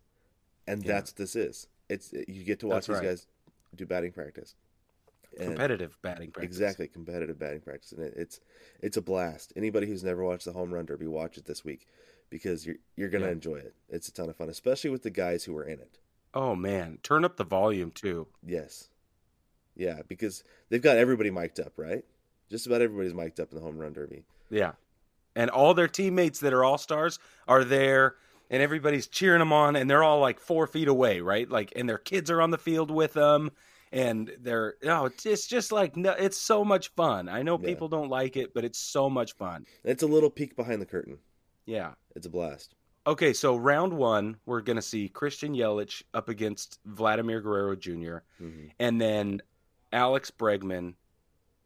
[0.67, 1.67] and that's what this is.
[1.89, 3.03] It's you get to watch That's these right.
[3.03, 3.27] guys
[3.75, 4.55] do batting practice.
[5.37, 6.55] And- Competitive batting practice.
[6.57, 8.39] Exactly, competitive batting practice, and it, it's
[8.81, 9.53] it's a blast.
[9.55, 11.87] Anybody who's never watched the home run derby, watch it this week
[12.29, 13.31] because you're you're gonna Yeah.
[13.31, 13.73] enjoy it.
[13.89, 15.99] It's a ton of fun, especially with the guys who are in it.
[16.33, 18.27] Oh man, turn up the volume too.
[18.45, 18.89] Yes,
[19.75, 22.03] yeah, because they've got everybody mic'd up, right?
[22.49, 24.23] Just about everybody's mic'd up in the home run derby.
[24.49, 24.73] Yeah.
[25.35, 27.17] And all their teammates that are all stars
[27.47, 28.15] are there
[28.49, 31.49] and everybody's cheering them on and they're all like four feet away, right?
[31.49, 33.51] Like, and their kids are on the field with them
[33.91, 37.27] and they're, oh, it's just, just like, no, it's so much fun.
[37.29, 37.67] I know Yeah.
[37.67, 39.65] people don't like it, but it's so much fun.
[39.83, 41.17] It's a little peek behind the curtain.
[41.65, 41.93] Yeah.
[42.15, 42.75] It's a blast.
[43.07, 48.17] Okay, so round one, we're going to see Christian Yelich up against Vladimir Guerrero Jr.
[48.37, 49.41] hmm And then
[49.91, 50.93] Alex Bregman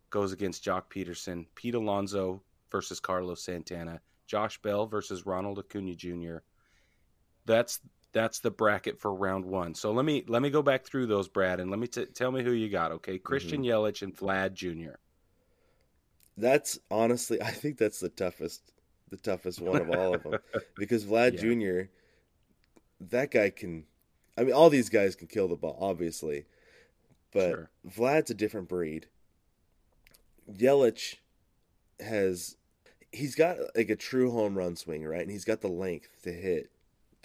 [0.10, 1.46] goes against Joc Pederson.
[1.56, 4.00] Pete Alonso versus Carlos Santana.
[4.28, 6.38] Josh Bell versus Ronald Acuna Jr.
[7.46, 7.80] That's
[8.16, 9.76] that's the bracket for round one.
[9.76, 12.32] So let me let me go back through those, Brad, and let me t- tell
[12.32, 12.94] me who you got.
[12.94, 13.24] Okay, mm-hmm.
[13.28, 14.96] Christian Yelich and Vlad Jr.
[16.38, 18.72] That's honestly, I think that's the toughest,
[19.10, 20.40] the toughest one of all of them,
[20.78, 21.84] because Vlad Yeah.
[21.84, 21.90] Jr.
[23.02, 23.84] That guy can,
[24.38, 26.46] I mean, all these guys can kill the ball, obviously,
[27.34, 27.70] but Sure.
[27.86, 29.08] Vlad's a different breed.
[30.50, 31.16] Yelich
[32.00, 32.56] has,
[33.12, 35.22] he's got like a true home run swing, right?
[35.22, 36.70] And he's got the length to hit,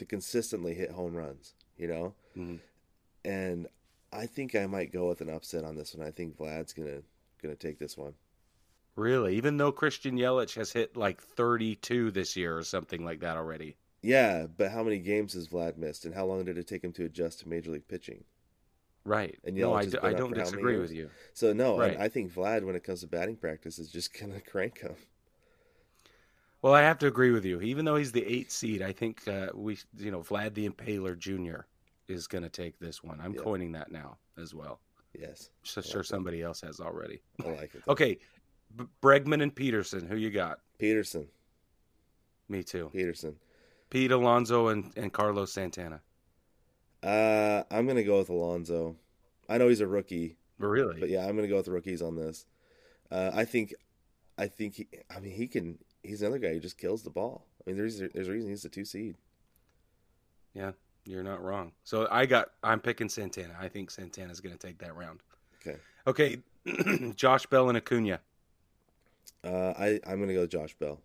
[0.00, 2.14] to consistently hit home runs, you know.
[2.36, 2.58] Mhm.
[3.24, 3.68] And
[4.12, 6.06] I think I might go with an upset on this one.
[6.06, 7.02] I think Vlad's gonna
[7.40, 8.14] gonna take this one.
[8.96, 13.36] Really, even though Christian Yelich has hit like 32 this year or something like that
[13.36, 13.76] already.
[14.02, 16.92] Yeah, but how many games has Vlad missed, and how long did it take him
[16.94, 18.24] to adjust to major league pitching?
[19.04, 19.38] Right.
[19.44, 21.10] And no, Yelich I, has d- I don't disagree with you.
[21.34, 21.98] So no, Right.
[21.98, 24.94] I, I think Vlad, when it comes to batting practice, is just gonna crank him.
[26.62, 27.60] Well, I have to agree with you.
[27.62, 31.16] Even though he's the eighth seed, I think uh, we, you know, Vlad the Impaler
[31.18, 31.62] Jr.
[32.08, 33.18] is going to take this one.
[33.20, 33.40] I'm Yeah.
[33.42, 34.80] coining that now as well.
[35.18, 36.06] Yes, So like sure that.
[36.06, 37.20] somebody else has already.
[37.44, 37.82] I like it.
[37.84, 37.92] though.
[37.92, 38.18] Okay,
[38.76, 40.06] B- Bregman and Pederson.
[40.06, 40.60] Who you got?
[40.78, 41.26] Pederson,
[42.48, 42.90] Me too.
[42.94, 43.34] Pederson.
[43.90, 46.00] Pete Alonso and, and Carlos Santana.
[47.02, 48.94] Uh, I'm gonna go with Alonso.
[49.48, 51.00] I know he's a rookie, Really?
[51.00, 52.44] but yeah, I'm gonna go with rookies on this.
[53.10, 53.74] Uh, I think,
[54.38, 54.86] I think he.
[55.14, 55.78] I mean, he can.
[56.02, 57.46] He's another guy who just kills the ball.
[57.60, 59.16] I mean, there's there's a reason he's the two seed.
[60.54, 60.72] Yeah,
[61.04, 61.72] you're not wrong.
[61.84, 62.50] So I got.
[62.62, 63.54] I'm picking Santana.
[63.60, 65.20] I think Santana's going to take that round.
[65.60, 65.78] Okay.
[66.06, 66.38] Okay,
[67.14, 68.20] Josh Bell and Acuna.
[69.44, 71.00] Uh, I I'm gonna go Josh Bell.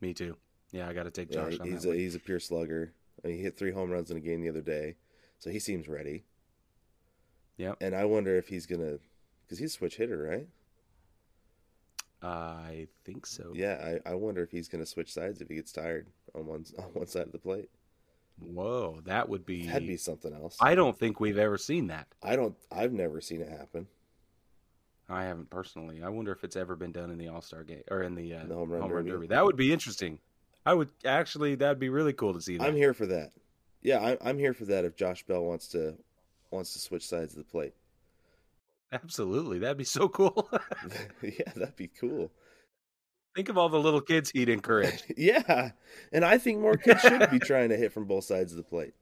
[0.00, 0.36] Me too.
[0.70, 1.96] Yeah, I got to take Yeah, Josh on he's a one.
[1.98, 2.92] he's a pure slugger.
[3.24, 4.96] I mean, he hit three home runs in a game the other day,
[5.38, 6.24] so he seems ready.
[7.58, 7.76] Yep.
[7.80, 8.98] And I wonder if he's gonna
[9.44, 10.46] because he's a switch hitter, right?
[12.22, 13.52] I think so.
[13.54, 16.46] Yeah, I, I wonder if he's going to switch sides if he gets tired on
[16.46, 17.68] one on one side of the plate.
[18.40, 19.66] Whoa, that would be.
[19.66, 20.56] That'd be something else.
[20.60, 22.06] I don't think we've ever seen that.
[22.22, 22.56] I don't.
[22.70, 23.86] I've never seen it happen.
[25.08, 26.02] I haven't personally.
[26.02, 28.34] I wonder if it's ever been done in the All Star game or in the,
[28.34, 29.26] uh, The home run derby.
[29.26, 30.18] That would be interesting.
[30.64, 31.56] I would actually.
[31.56, 32.66] That'd be really cool to see that.
[32.66, 33.32] I'm here for that.
[33.82, 34.84] Yeah, I'm I'm here for that.
[34.84, 35.94] If Josh Bell wants to
[36.50, 37.74] wants to switch sides of the plate,
[38.92, 40.48] Absolutely, that'd be so cool.
[41.22, 42.30] yeah, that'd be cool.
[43.34, 45.02] Think of all the little kids he'd encourage.
[45.16, 45.70] Yeah,
[46.12, 48.62] and I think more kids should be trying to hit from both sides of the
[48.64, 48.92] plate.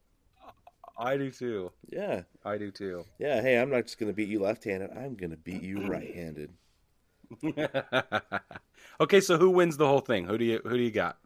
[0.97, 1.71] I do too.
[1.89, 3.03] Yeah, I do too.
[3.19, 3.41] yeah.
[3.41, 4.91] Hey, I'm not just gonna beat you left-handed.
[4.95, 6.51] I'm gonna beat you right-handed.
[9.01, 10.25] okay, so who wins the whole thing?
[10.25, 11.17] Who do you who do you got?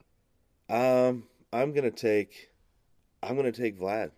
[0.70, 1.24] Um,
[1.54, 2.50] I'm gonna take.
[3.22, 4.12] I'm gonna take Vlad.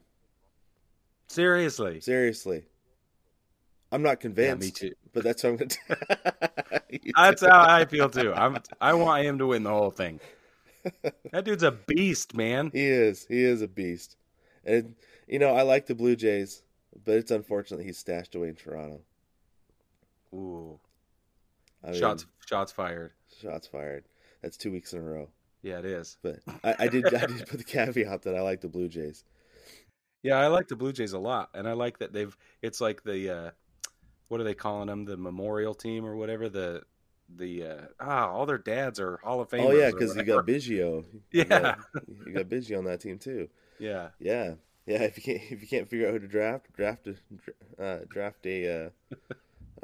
[1.28, 2.00] Seriously.
[2.02, 2.64] Seriously.
[3.92, 4.62] I'm not convinced.
[4.62, 4.96] me too.
[5.14, 6.42] But that's what I'm gonna.
[7.16, 8.34] That's how I feel too.
[8.34, 10.20] I'm I want him to win the whole thing.
[11.34, 12.70] That dude's a beast, man.
[12.74, 13.26] He is.
[13.28, 14.16] He is a beast.
[14.64, 14.96] And
[15.28, 16.64] you know, I like the Blue Jays,
[17.04, 19.02] but it's unfortunate he's stashed away in Toronto.
[20.34, 20.80] Ooh.
[21.84, 23.12] I mean, Shots shots fired.
[23.42, 24.06] shots fired.
[24.42, 25.28] That's two weeks in a row.
[25.62, 26.18] Yeah, it is.
[26.22, 27.14] But I, I did.
[27.14, 29.26] I did put the caveat that I like the Blue Jays.
[30.24, 32.36] Yeah, I like the Blue Jays a lot, and I like that they've.
[32.62, 33.52] It's like the, uh,
[34.28, 35.06] what are they calling them?
[35.06, 36.50] The memorial team or whatever.
[36.50, 36.84] The,
[37.36, 39.66] the uh, ah, all their dads are Hall of Famers.
[39.68, 41.06] oh yeah, because you got Biggio.
[41.12, 41.46] You Yeah.
[41.48, 41.80] got,
[42.26, 43.50] you got Biggio on that team too.
[43.80, 44.54] Yeah, Yeah,
[44.86, 45.04] yeah.
[45.04, 48.46] If you can't, if you can't figure out who to draft, draft a, uh, draft
[48.46, 48.90] a, uh,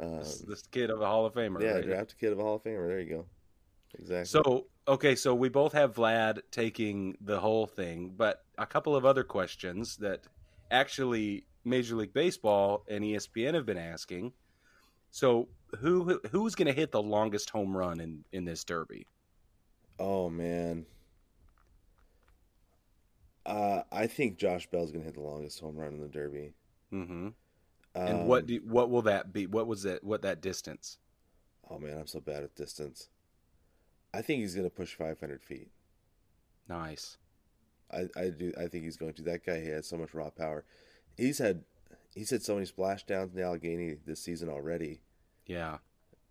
[0.00, 1.62] um, this, this kid of a Hall of Famer.
[1.62, 1.84] yeah, right?
[1.84, 2.88] draft a kid of a Hall of Famer.
[2.88, 3.26] There you go.
[3.98, 4.24] Exactly.
[4.24, 9.04] So okay, so we both have Vlad taking the whole thing, but a couple of
[9.04, 10.22] other questions that
[10.70, 14.32] actually Major League Baseball and ESPN have been asking.
[15.10, 15.48] So
[15.78, 19.06] who who's going to hit the longest home run in in this derby?
[19.98, 20.86] Oh man.
[23.46, 26.54] Uh, I think Josh Bell's gonna hit the longest home run in the Derby.
[26.90, 27.28] hmm
[28.06, 29.46] and what Um, do, what will that be?
[29.46, 30.02] What was that?
[30.02, 30.98] What that distance?
[31.68, 33.08] Oh man, I'm so bad at distance.
[34.12, 35.70] I think he's gonna push 500 feet.
[36.68, 37.18] Nice.
[37.90, 38.52] I, I do.
[38.58, 39.22] I think he's going to.
[39.22, 40.64] That guy he has so much raw power.
[41.16, 41.64] He's had
[42.14, 45.00] he's had so many splashdowns in the Allegheny this season already.
[45.46, 45.78] Yeah.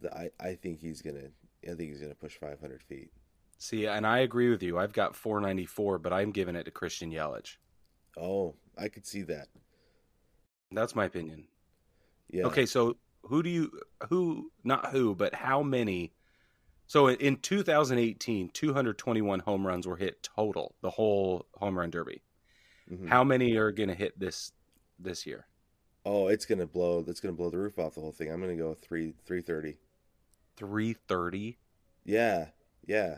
[0.02, 1.30] That I, I think he's gonna.
[1.63, 3.12] I think he's gonna push 500 feet.
[3.58, 4.78] See, and I agree with you.
[4.78, 7.56] I've got 494, but I'm giving it to Christian Yelich.
[8.17, 9.48] Oh, I could see that.
[10.72, 11.46] That's my opinion.
[12.30, 12.46] Yeah.
[12.46, 13.72] Okay, so who do you
[14.10, 16.13] who not who, but how many
[16.88, 22.22] so in 2018, 221 home runs were hit total, the whole home run derby.
[22.91, 23.08] Mhm.
[23.08, 24.52] How many are going to hit this
[24.99, 25.45] this year?
[26.06, 27.03] Oh, it's gonna blow.
[27.08, 28.32] It's gonna blow the roof off the whole thing.
[28.32, 29.77] I'm gonna go three 330.
[30.58, 31.58] 330.
[32.06, 32.47] Yeah.
[32.86, 33.17] Yeah.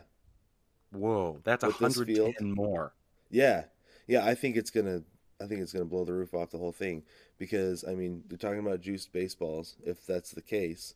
[0.92, 2.94] Whoa, that's a this 110 more.
[3.30, 3.64] Yeah,
[4.06, 4.24] yeah.
[4.24, 5.02] I think it's gonna.
[5.42, 7.02] I think it's gonna blow the roof off the whole thing
[7.38, 9.76] because I mean, you're talking about juiced baseballs.
[9.84, 10.94] If that's the case,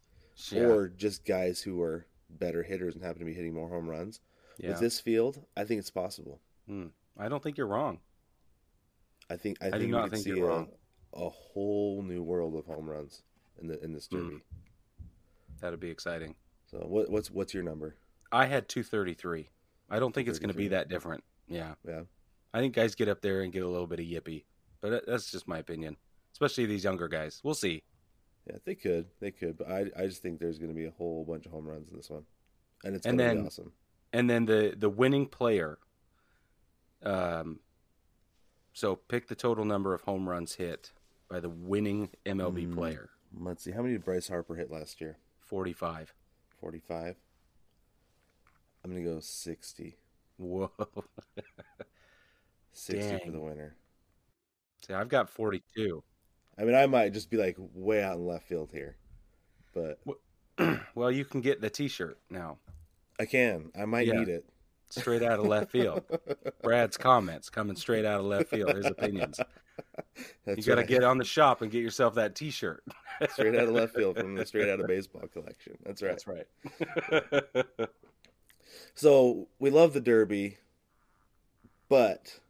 [0.51, 0.63] Yeah.
[0.63, 4.21] or just guys who are better hitters and happen to be hitting more home runs.
[4.59, 4.71] yeah.
[4.71, 6.41] With this field, I think it's possible.
[6.67, 6.87] Hmm.
[7.19, 7.99] I don't think you're wrong.
[9.31, 10.67] I think I, I do think not we could think see a,
[11.15, 13.23] a whole new world of home runs
[13.61, 14.17] in the in this Hmm.
[14.17, 14.43] derby.
[15.61, 16.35] That'd be exciting.
[16.71, 17.97] So what what's what's your number?
[18.33, 19.49] I had 233.
[19.89, 21.25] I don't think it's going to be that different.
[21.49, 21.75] Yeah.
[21.87, 22.03] Yeah.
[22.55, 24.45] I think guys get up there and get a little bit of yippee.
[24.81, 25.97] But that's just my opinion.
[26.33, 27.41] Especially these younger guys.
[27.43, 27.83] We'll see.
[28.47, 30.91] Yeah, they could, they could, but I I just think there's going to be a
[30.93, 32.25] whole bunch of home runs in this one,
[32.85, 33.73] and it's And going to be awesome.
[34.13, 35.79] And then the the winning player
[37.03, 37.61] um
[38.73, 40.93] so pick the total number of home runs hit
[41.29, 42.75] by the winning MLB Hmm.
[42.75, 43.11] player.
[43.33, 45.17] Let's see, how many did Bryce Harper hit last year?
[45.41, 46.13] 45.
[46.61, 47.17] 45.
[48.85, 49.97] I'm going to go 60.
[50.39, 50.71] Whoa.
[52.73, 53.77] 60 for the winner.
[54.87, 56.03] See, I've got 42.
[56.59, 58.97] I mean, I might just be like way out in left field here,
[59.75, 60.01] but
[60.95, 62.59] well, you can get the t-shirt now.
[63.19, 63.71] I can.
[63.79, 64.15] I might Yeah.
[64.15, 64.45] need it.
[64.91, 66.03] Straight out of left field.
[66.63, 68.75] Brad's comments coming straight out of left field.
[68.75, 69.41] His opinions.
[70.45, 70.87] That's you got to right.
[70.87, 72.85] get on the shop and get yourself that T-shirt.
[73.31, 75.79] straight out of left field from the straight out of baseball collection.
[75.85, 76.19] That's right.
[76.69, 77.89] That's right.
[78.95, 80.59] So we love the Derby,
[81.89, 82.41] but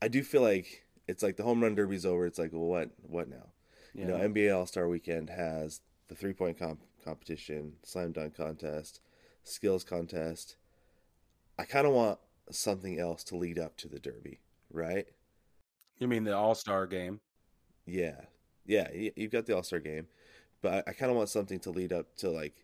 [0.00, 2.26] I do feel like it's like the home run Derby's over.
[2.26, 3.48] It's like, well, what, what now?
[3.92, 9.00] You know, NBA All Star Weekend has the three point comp- competition, slam dunk contest,
[9.42, 10.56] skills contest.
[11.60, 12.18] I kind of want
[12.50, 15.06] something else to lead up to the Derby, right?
[15.98, 17.20] you mean the All Star game?
[17.86, 18.22] Yeah,
[18.66, 18.88] yeah.
[18.92, 20.06] You've got the All Star game,
[20.62, 22.54] but I, I kind of want something to lead up to like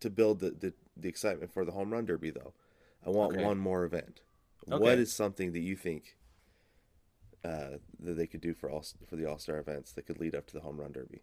[0.00, 2.54] to build the, the the excitement for the home run derby though.
[3.06, 3.42] I want Okay.
[3.42, 4.22] one more event.
[4.64, 5.00] What Okay.
[5.00, 6.16] is something that you think
[7.44, 10.34] uh, that they could do for all for the All Star events that could lead
[10.34, 11.22] up to the home run derby?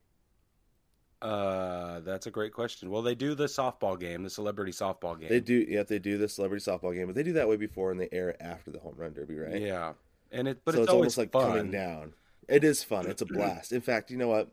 [1.24, 2.90] Uh, that's a great question.
[2.90, 5.30] Well, they do the softball game, the celebrity softball game.
[5.30, 7.92] They do, yeah, they do the celebrity softball game, but they do that way before
[7.92, 9.62] and they air it after the home run derby, right?
[9.62, 9.94] Yeah,
[10.34, 11.48] and it, but so it's, it's, always almost like fun.
[11.48, 12.14] coming down.
[12.50, 13.08] It is fun.
[13.08, 13.72] It's a blast.
[13.72, 14.50] In fact, you know what?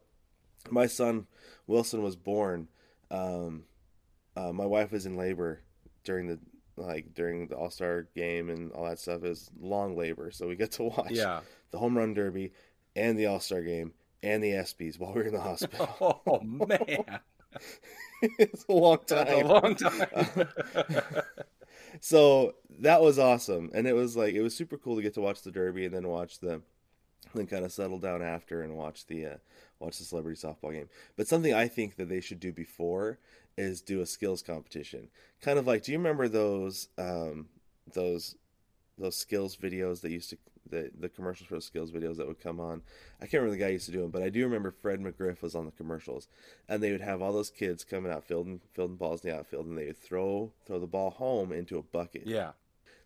[0.70, 1.26] My son
[1.66, 2.68] Wilson was born.
[3.10, 3.64] Um,
[4.36, 5.62] uh, my wife was in labor
[6.04, 6.38] during the
[6.76, 9.24] like during the All Star game and all that stuff.
[9.24, 11.40] It was long labor, so we get to watch Yeah.
[11.72, 12.52] the home run derby
[12.94, 15.88] and the All Star game and the ESPYS while we were in the hospital.
[16.26, 17.20] Oh man,
[18.38, 19.26] it's a long time.
[19.26, 20.48] that's a long time.
[22.00, 25.20] so that was awesome and it was like it was super cool to get to
[25.20, 26.60] watch the derby and then watch the
[27.34, 29.36] then kind of settle down after and watch the uh,
[29.80, 33.18] watch the celebrity softball game but something i think that they should do before
[33.58, 35.08] is do a skills competition
[35.40, 37.48] kind of like do you remember those um
[37.94, 38.36] those
[38.98, 42.40] those skills videos that used to the the commercials for the skills videos that would
[42.40, 42.82] come on.
[43.20, 45.42] I can't remember the guy used to do them, but I do remember Fred McGriff
[45.42, 46.28] was on the commercials,
[46.68, 49.66] and they would have all those kids coming out fielding fielding balls in the outfield,
[49.66, 52.26] and they would throw throw the ball home into a bucket.
[52.26, 52.52] yeah,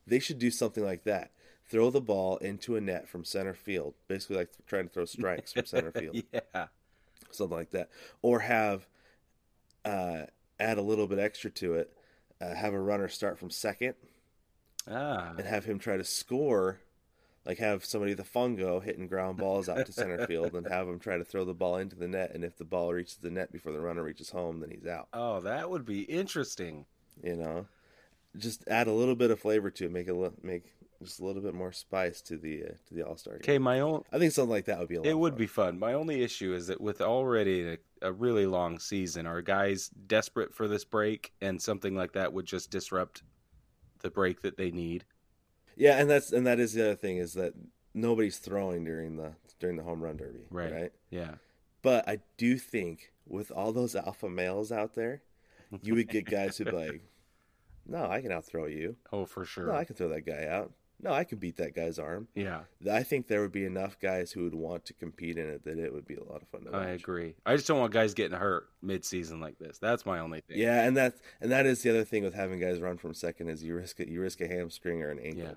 [0.07, 1.31] They should do something like that.
[1.67, 5.53] Throw the ball into a net from center field, basically like trying to throw strikes
[5.55, 6.67] from center field yeah,
[7.31, 7.88] something like that,
[8.21, 8.87] or have
[9.85, 10.25] uh,
[10.61, 11.90] add a little bit extra to it.
[12.40, 13.95] Uh, have a runner start from second
[14.90, 16.81] ah, and have him try to score,
[17.47, 20.99] like have somebody the fungo hitting ground balls out to center field and have him
[20.99, 22.33] try to throw the ball into the net.
[22.35, 25.09] And if the ball reaches the net before the runner reaches home, then he's out.
[25.13, 26.87] oh, that would be interesting.
[27.23, 27.67] You know,
[28.37, 31.43] just add a little bit of flavor to it, make it make just a little
[31.43, 33.41] bit more spice to the uh, to the All Star game.
[33.43, 34.03] Okay, my own.
[34.13, 35.39] I think something like that would be a It would fun.
[35.39, 35.79] be fun.
[35.79, 40.55] My only issue is that with already a, a really long season, are guys desperate
[40.55, 43.23] for this break, and something like that would just disrupt
[44.01, 45.05] the break that they need.
[45.77, 47.55] Yeah, and that's and that is the other thing is that
[47.95, 50.73] nobody's throwing during the during the home run derby, Right.
[50.73, 50.93] right?
[51.11, 51.35] Yeah.
[51.83, 55.23] But I do think with all those alpha males out there,
[55.83, 57.03] you would get guys who'd be like,
[57.87, 58.97] "No, I can outthrow you.
[59.13, 59.67] Oh, for sure.
[59.67, 60.73] No, I can throw that guy out.
[61.05, 64.33] No, I can beat that guy's arm." yeah, I think there would be enough guys
[64.33, 66.64] who would want to compete in it that it would be a lot of fun
[66.64, 66.81] to watch.
[66.81, 67.35] I agree.
[67.47, 69.79] I just don't want guys getting hurt mid-season like this.
[69.79, 70.59] That's my only thing.
[70.59, 73.49] Yeah, and that and that is the other thing with having guys run from second
[73.51, 75.43] is you risk it, you risk a hamstring or an ankle.
[75.45, 75.55] Yeah.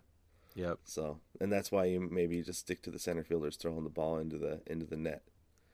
[0.56, 0.80] Yep.
[0.86, 4.18] So, and that's why you maybe just stick to the center fielders throwing the ball
[4.18, 5.22] into the into the net.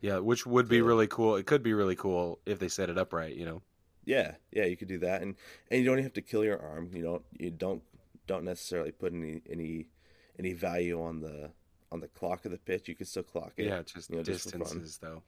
[0.01, 0.83] Yeah, which would be Yeah.
[0.83, 1.36] really cool.
[1.38, 3.33] It could be really cool if they set it up right.
[3.36, 3.62] You know.
[4.05, 5.36] Yeah, yeah, you could do that, and
[5.71, 6.89] and you don't even have to kill your arm.
[6.93, 7.81] You don't you don't
[8.27, 9.88] don't necessarily put any any
[10.39, 11.51] any value on the
[11.91, 12.88] on the clock of the pitch.
[12.88, 13.65] You can still clock it.
[13.67, 15.21] Yeah, just you know, just distances though.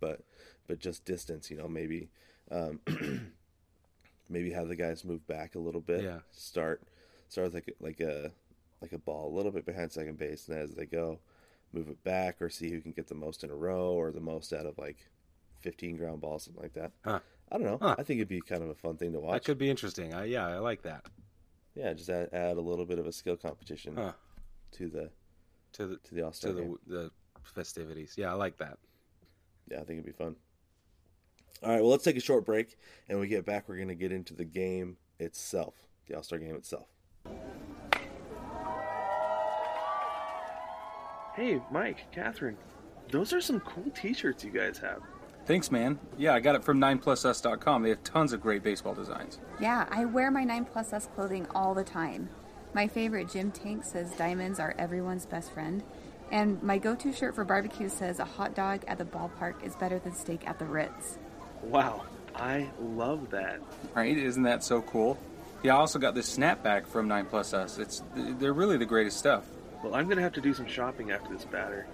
[0.00, 0.20] but
[0.66, 1.50] but just distance.
[1.50, 2.08] You know, maybe
[2.50, 2.80] um,
[4.28, 6.02] maybe have the guys move back a little bit.
[6.04, 6.18] Yeah.
[6.32, 6.82] Start
[7.28, 8.32] start with like a- like a
[8.80, 11.18] like a ball a little bit behind second base, and as they go,
[11.72, 14.20] move it back or see who can get the most in a row or the
[14.20, 14.98] most out of like
[15.60, 16.92] fifteen ground balls, something like that.
[17.04, 17.20] Huh.
[17.50, 17.78] I don't know.
[17.80, 17.96] Huh.
[17.98, 19.34] I think it'd be kind of a fun thing to watch.
[19.34, 20.14] That could be interesting.
[20.14, 21.04] I, yeah, I like that.
[21.74, 24.12] Yeah, just add, add a little bit of a skill competition Huh.
[24.72, 25.10] to the
[25.74, 26.78] To the to the All Star to the game.
[26.86, 27.10] the
[27.42, 28.14] festivities.
[28.16, 28.78] Yeah, I like that.
[29.70, 30.36] Yeah, I think it'd be fun.
[31.62, 32.76] All right, well, let's take a short break,
[33.08, 35.74] and when we get back, we're going to get into the game itself,
[36.06, 36.88] the All Star game itself.
[41.34, 42.58] Hey, Mike, Catherine,
[43.08, 45.00] those are some cool T-shirts you guys have.
[45.44, 45.98] Thanks, man.
[46.16, 47.82] Yeah, I got it from 9plusus.com.
[47.82, 49.38] They have tons of great baseball designs.
[49.60, 52.28] Yeah, I wear my 9 Plus S clothing all the time.
[52.74, 55.82] My favorite gym Tank says diamonds are everyone's best friend.
[56.30, 59.76] And my go to shirt for barbecue says a hot dog at the ballpark is
[59.76, 61.18] better than steak at the Ritz.
[61.62, 63.60] Wow, I love that.
[63.94, 64.16] Right?
[64.16, 65.18] Isn't that so cool?
[65.62, 67.78] Yeah, I also got this snapback from 9plusus.
[67.78, 69.44] It's they're really the greatest stuff.
[69.82, 71.86] Well, I'm gonna have to do some shopping after this batter.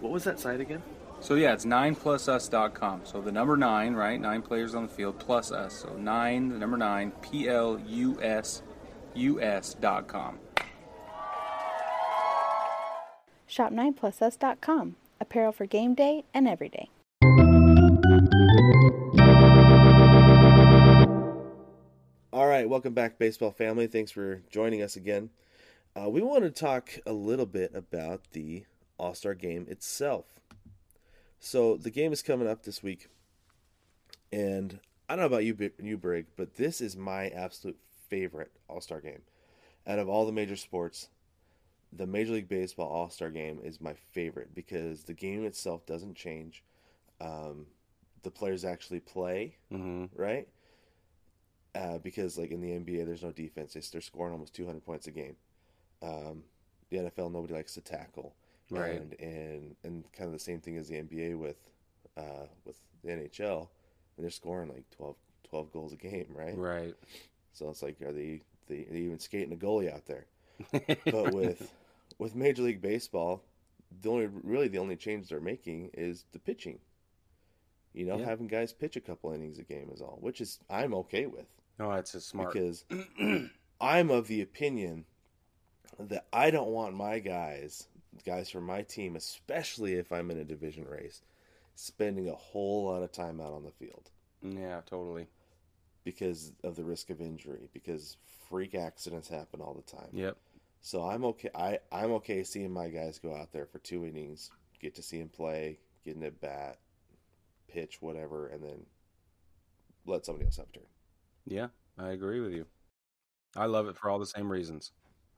[0.00, 0.82] What was that site again?
[1.24, 3.00] So yeah, it's 9plusus.com.
[3.04, 4.20] So the number 9, right?
[4.20, 5.72] 9 players on the field plus us.
[5.72, 8.62] So 9, the number 9, P L U S
[9.14, 10.38] U S.com.
[13.46, 14.96] Shop 9plusus.com.
[15.18, 16.90] Apparel for game day and every day.
[22.34, 23.86] All right, welcome back, baseball family.
[23.86, 25.30] Thanks for joining us again.
[25.96, 28.66] Uh, we want to talk a little bit about the
[28.98, 30.26] All Star game itself.
[31.44, 33.08] So the game is coming up this week,
[34.32, 34.78] and
[35.10, 37.76] I don't know about you, you Brig, but this is my absolute
[38.08, 39.20] favorite All Star game.
[39.86, 41.08] Out of all the major sports,
[41.92, 46.14] the Major League Baseball All Star game is my favorite because the game itself doesn't
[46.16, 46.64] change.
[47.20, 47.66] Um,
[48.22, 50.48] the players actually play, hmm right?
[51.74, 55.08] Uh, because like in the NBA, there's no defense; They- they're scoring almost 200 points
[55.08, 55.36] a game.
[56.00, 56.44] Um,
[56.88, 58.34] the NFL, nobody likes to tackle,
[58.70, 59.00] Right.
[59.00, 61.56] And and and kind of the same thing as the NBA with
[62.16, 63.68] uh, with the NHL,
[64.16, 65.16] and they're scoring like 12,
[65.50, 66.56] 12 goals a game, right?
[66.56, 66.94] Right.
[67.52, 70.26] So it's like, are they, they, are they even skating a goalie out there?
[71.10, 71.70] but with
[72.18, 73.42] with Major League Baseball,
[74.02, 76.78] the only really the only change they're making is the pitching.
[77.92, 78.24] You know, Yeah.
[78.26, 81.46] having guys pitch a couple innings a game is all, which is I'm okay with
[81.78, 82.52] no, that's a smart.
[82.52, 82.84] because
[83.80, 85.04] I'm of the opinion
[85.98, 87.88] that I don't want my guys,
[88.24, 91.22] guys from my team, especially if I'm in a division race,
[91.74, 94.10] spending a whole lot of time out on the field
[94.44, 95.26] yeah, totally.
[96.04, 98.16] because of the risk of injury because
[98.48, 100.08] freak accidents happen all the time.
[100.12, 100.36] Yep.
[100.80, 101.48] So I'm okay.
[101.54, 104.50] I I'm okay seeing my guys go out there for two innings,
[104.80, 106.78] get to see him play, get an at bat,
[107.68, 108.84] pitch, whatever, and then
[110.04, 110.86] let somebody else have a turn.
[111.46, 112.66] Yeah, I agree with you.
[113.56, 114.92] I love it for all the same reasons.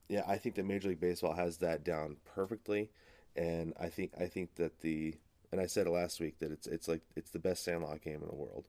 [0.08, 2.90] Yeah, I think that Major League Baseball has that down perfectly,
[3.34, 5.14] and I think I think that the
[5.52, 8.22] and I said it last week that it's it's like it's the best Sandlot game
[8.22, 8.68] in the world.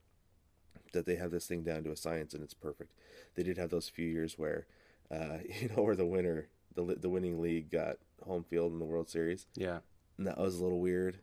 [0.94, 2.94] That they have this thing down to a science and it's perfect.
[3.36, 4.68] They did have those few years where,
[5.12, 8.86] uh, you know, where the winner, the the winning league got home field in the
[8.86, 9.48] World Series.
[9.56, 9.80] Yeah.
[10.18, 11.20] And that was a little weird.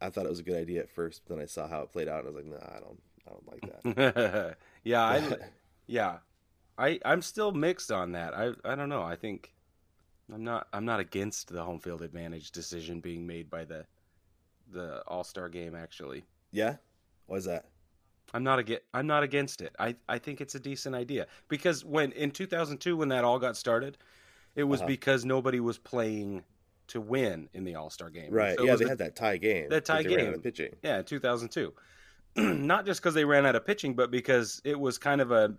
[0.00, 1.92] I thought it was a good idea at first, but then I saw how it
[1.92, 4.56] played out, and I was like, nah, I don't, I don't like that.
[4.84, 5.36] yeah, I
[5.86, 6.18] yeah.
[6.78, 8.34] I I'm still mixed on that.
[8.34, 9.02] I I don't know.
[9.02, 9.52] I think
[10.32, 13.86] I'm not I'm not against the home field advantage decision being made by the
[14.72, 16.24] the All-Star game actually.
[16.50, 16.76] yeah,
[17.26, 17.66] what is that?
[18.32, 19.74] I'm not against I'm not against it.
[19.78, 23.56] I I think it's a decent idea because when in 2002 when that all got
[23.56, 23.98] started,
[24.56, 24.88] it was Uh-huh.
[24.88, 26.42] because nobody was playing
[26.88, 28.32] to win in the All-Star game.
[28.32, 28.56] Right?
[28.58, 29.68] So yeah, they a- had that tie game.
[29.68, 30.34] that tie they ran out game.
[30.34, 30.74] of pitching.
[30.82, 31.72] Yeah, 2002.
[32.36, 35.54] Not just because they ran out of pitching, but because it was kind of a,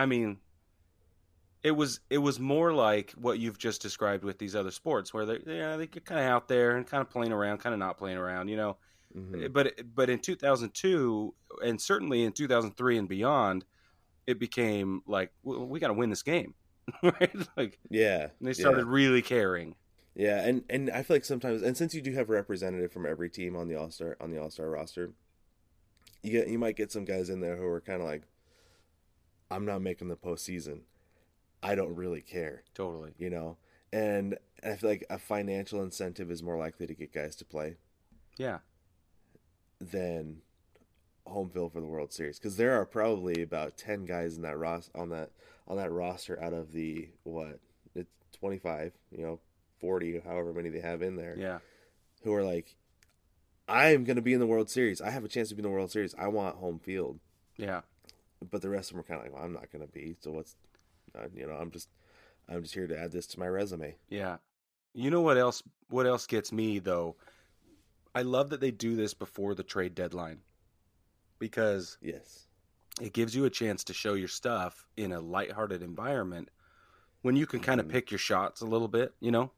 [0.00, 0.38] I mean,
[1.62, 5.26] it was it was more like what you've just described with these other sports, where
[5.26, 7.78] they yeah they get kind of out there and kind of playing around, kind of
[7.78, 8.76] not playing around, you know.
[9.16, 9.52] Mhm.
[9.52, 11.34] But but in 2002
[11.64, 13.64] and certainly in 2003 and beyond,
[14.26, 16.54] it became like well, we got to win this game,
[17.02, 17.34] right?
[17.56, 18.52] Like Yeah, and they yeah.
[18.54, 19.74] started really caring.
[20.14, 23.04] Yeah, and and I feel like sometimes, and since you do have a representative from
[23.06, 25.12] every team on the All Star on the All Star roster,
[26.22, 28.22] you get you might get some guys in there who are kind of like,
[29.50, 30.80] I'm not making the postseason.
[31.62, 33.12] I don't really care, Totally.
[33.18, 33.56] you know.
[33.92, 37.76] And I feel like a financial incentive is more likely to get guys to play
[38.38, 38.58] Yeah.
[39.80, 40.42] than
[41.26, 44.56] home field for the World Series because there are probably about ten guys in that
[44.58, 45.30] ros on that
[45.68, 47.58] on that roster out of the what
[47.94, 49.40] it's twenty five, you know,
[49.80, 51.36] forty, however many they have in there.
[51.38, 51.58] Yeah.
[52.22, 52.76] who are like,
[53.68, 55.00] I'm going to be in the World Series.
[55.00, 56.14] I have a chance to be in the World Series.
[56.18, 57.18] I want home field.
[57.56, 57.80] Yeah.
[58.48, 60.16] But the rest of them are kind of like, well, I'm not going to be.
[60.20, 60.56] So what's,
[61.14, 61.88] uh, you know, I'm just,
[62.48, 63.96] I'm just here to add this to my resume.
[64.08, 64.38] Yeah.
[64.94, 67.16] You know what else what else gets me though?
[68.14, 70.40] I love that they do this before the trade deadline.
[71.38, 72.46] Because Yes.
[73.00, 76.50] it gives you a chance to show your stuff in a lighthearted environment
[77.22, 77.90] when you can kind of Mhm.
[77.90, 79.52] pick your shots a little bit, you know?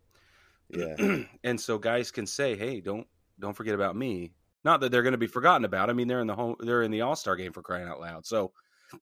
[0.68, 0.96] Yeah.
[1.44, 3.06] and so guys can say, "Hey, don't
[3.38, 4.32] don't forget about me."
[4.64, 5.90] Not that they're going to be forgotten about.
[5.90, 8.26] I mean, they're in the home they're in the All-Star game for crying out loud.
[8.26, 8.52] So,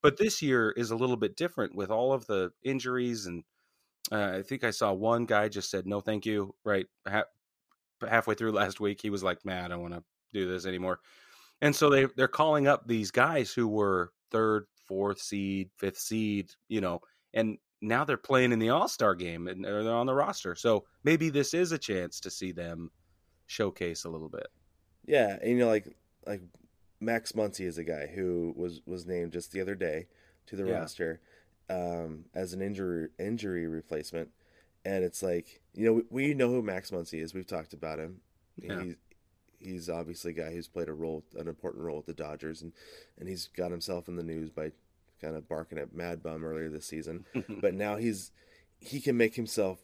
[0.01, 3.43] but this year is a little bit different with all of the injuries and
[4.11, 7.25] uh, I think I saw one guy just said no thank you right ha-
[8.07, 10.99] halfway through last week he was like, "Man, I don't want to do this anymore."
[11.61, 16.51] And so they they're calling up these guys who were third, fourth seed, fifth seed,
[16.67, 16.99] you know,
[17.33, 20.55] and now they're playing in the All Star game and they're on the roster.
[20.55, 22.91] So maybe this is a chance to see them
[23.47, 24.47] showcase a little bit.
[25.05, 25.37] Yeah.
[25.41, 25.87] And, you know, like,
[26.25, 26.41] like
[27.01, 30.07] Max Muncy is a guy who was, was named just the other day
[30.47, 30.79] to the Yeah.
[30.79, 31.19] roster
[31.69, 34.29] um, as an injury, injury replacement.
[34.85, 37.33] And it's like, you know, we, we know who Max Muncy is.
[37.33, 38.21] We've talked about him.
[38.61, 38.81] Yeah.
[38.83, 38.95] He's,
[39.59, 42.73] he's obviously a guy who's played a role, an important role with the Dodgers, and
[43.19, 44.71] and he's got himself in the news by
[45.21, 47.25] kind of barking at Mad Bum earlier this season.
[47.61, 48.31] but now he's
[48.79, 49.79] he can make himself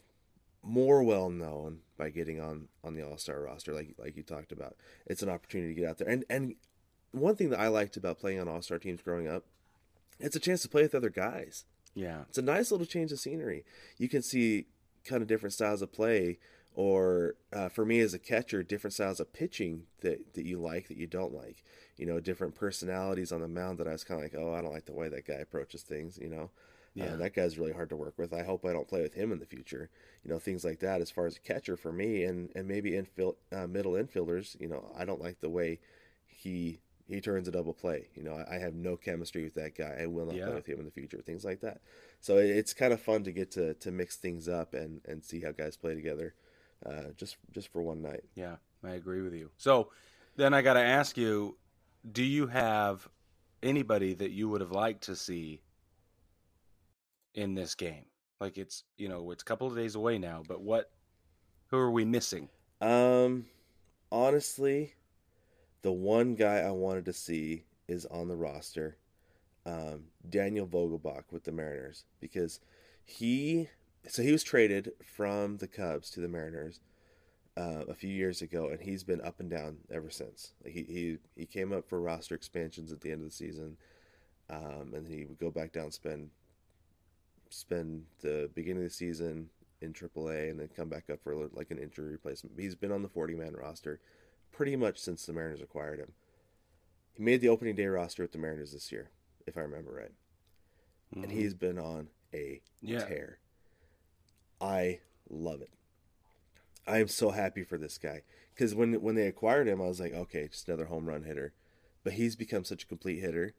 [0.63, 4.51] more well known by getting on on the All Star roster, like like you talked
[4.51, 4.75] about.
[5.05, 6.55] It's an opportunity to get out there, and and
[7.19, 9.43] one thing that I liked about playing on All Star teams growing up,
[10.19, 11.65] it's a chance to play with other guys.
[11.93, 12.21] yeah.
[12.29, 13.63] It's a nice little change of scenery.
[13.97, 14.65] You can see
[15.05, 16.37] kind of different styles of play,
[16.75, 20.87] or uh, for me as a catcher, different styles of pitching that, that you like,
[20.89, 21.63] that you don't like.
[21.97, 24.61] You know, different personalities on the mound that I was kind of like, oh, I
[24.61, 26.19] don't like the way that guy approaches things.
[26.21, 26.51] You know,
[26.93, 27.13] Yeah.
[27.13, 28.31] uh, that guy's really hard to work with.
[28.33, 29.89] I hope I don't play with him in the future.
[30.23, 32.95] You know, things like that as far as a catcher for me, and and maybe
[32.95, 34.59] infield uh, middle infielders.
[34.61, 35.79] You know, I don't like the way
[36.27, 38.09] he he turns a double play.
[38.15, 39.97] You know, I, I have no chemistry with that guy.
[40.01, 40.45] I will not Yeah.
[40.45, 41.21] play with him in the future.
[41.21, 41.81] Things like that.
[42.19, 45.23] So it, it's kind of fun to get to to mix things up and and
[45.23, 46.33] see how guys play together,
[46.85, 48.23] uh, just just for one night.
[48.35, 49.49] Yeah, I agree with you.
[49.57, 49.91] So
[50.35, 51.57] then I got to ask you,
[52.11, 53.07] do you have
[53.63, 55.61] anybody that you would have liked to see
[57.33, 58.05] in this game?
[58.39, 60.91] Like it's, you know, it's a couple of days away now, but what
[61.67, 62.49] who are we missing?
[62.81, 63.47] Um,
[64.11, 64.93] honestly,
[65.81, 68.97] the one guy I wanted to see is on the roster,
[69.65, 72.59] um, Daniel Vogelbach with the Mariners, because
[73.03, 73.69] he
[74.07, 76.79] so he was traded from the Cubs to the Mariners
[77.57, 80.53] uh, a few years ago, and he's been up and down ever since.
[80.63, 83.77] Like he he he came up for roster expansions at the end of the season,
[84.49, 86.29] um, and he would go back down, spend
[87.49, 89.49] spend the beginning of the season
[89.81, 92.59] in AAA, and then come back up for like an injury replacement.
[92.59, 93.99] He's been on the 40 man roster
[94.51, 96.13] pretty much since the Mariners acquired him.
[97.13, 99.09] He made the opening day roster with the Mariners this year,
[99.45, 100.11] if I remember right,
[101.21, 101.39] and mm-hmm.
[101.39, 103.05] he's been on a Yeah.
[103.05, 103.39] tear.
[104.59, 105.71] I love it.
[106.87, 108.21] I am so happy for this guy
[108.53, 111.53] because when when they acquired him, I was like, okay, just another home run hitter,
[112.03, 113.53] but he's become such a complete hitter.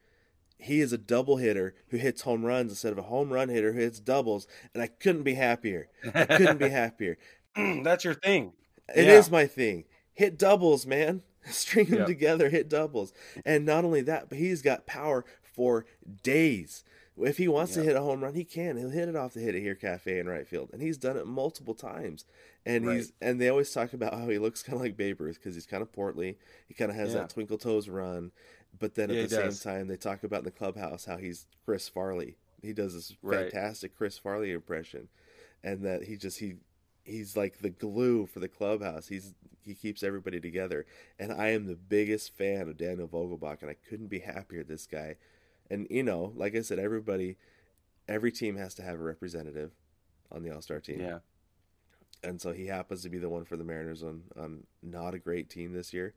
[0.58, 3.72] He is a double hitter who hits home runs instead of a home run hitter
[3.72, 5.88] who hits doubles, and I couldn't be happier.
[6.14, 7.16] I couldn't be happier.
[7.56, 8.52] That's your thing.
[8.94, 9.32] It is Yeah.
[9.32, 9.84] my thing.
[10.18, 11.22] Hit doubles, man.
[11.44, 12.06] String them Yep.
[12.08, 13.12] together, hit doubles.
[13.44, 15.86] And not only that, but he's got power for
[16.24, 16.82] days.
[17.16, 18.76] If he wants to hit a home run, he can.
[18.76, 21.16] He'll hit it off the hit it here cafe in right field, and he's done
[21.16, 22.24] it multiple times.
[22.66, 22.96] And Right.
[22.96, 25.54] he's and they always talk about how he looks kind of like Babe Ruth because
[25.54, 26.36] he's kind of portly.
[26.66, 27.20] He kind of has Yeah.
[27.20, 28.32] that twinkle toes run,
[28.76, 29.62] but then at the same does.
[29.62, 32.36] time, they talk about in the clubhouse how he's Chris Farley.
[32.62, 33.50] He does this Right.
[33.50, 35.08] fantastic Chris Farley impression,
[35.64, 36.54] and that he just he
[37.04, 39.08] he's like the glue for the clubhouse.
[39.08, 39.32] He's
[39.68, 40.86] he keeps everybody together,
[41.18, 44.64] and I am the biggest fan of Daniel Vogelbach, and I couldn't be happier.
[44.64, 45.16] This guy,
[45.70, 47.36] and you know, like I said, everybody,
[48.08, 49.72] every team has to have a representative
[50.32, 51.18] on the All Star team, Yeah.
[52.24, 55.18] and so he happens to be the one for the Mariners on on not a
[55.18, 56.14] great team this year,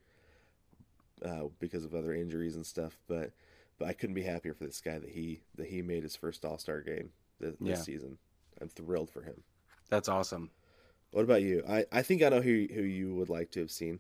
[1.24, 2.98] uh, because of other injuries and stuff.
[3.08, 3.32] But
[3.78, 6.46] but I couldn't be happier for this guy that he that he made his first
[6.46, 8.18] All Star game this, this season.
[8.60, 9.44] I'm thrilled for him.
[9.90, 10.52] That's awesome.
[11.12, 11.64] What about you?
[11.68, 14.00] I, I think I know who who you would like to have seen,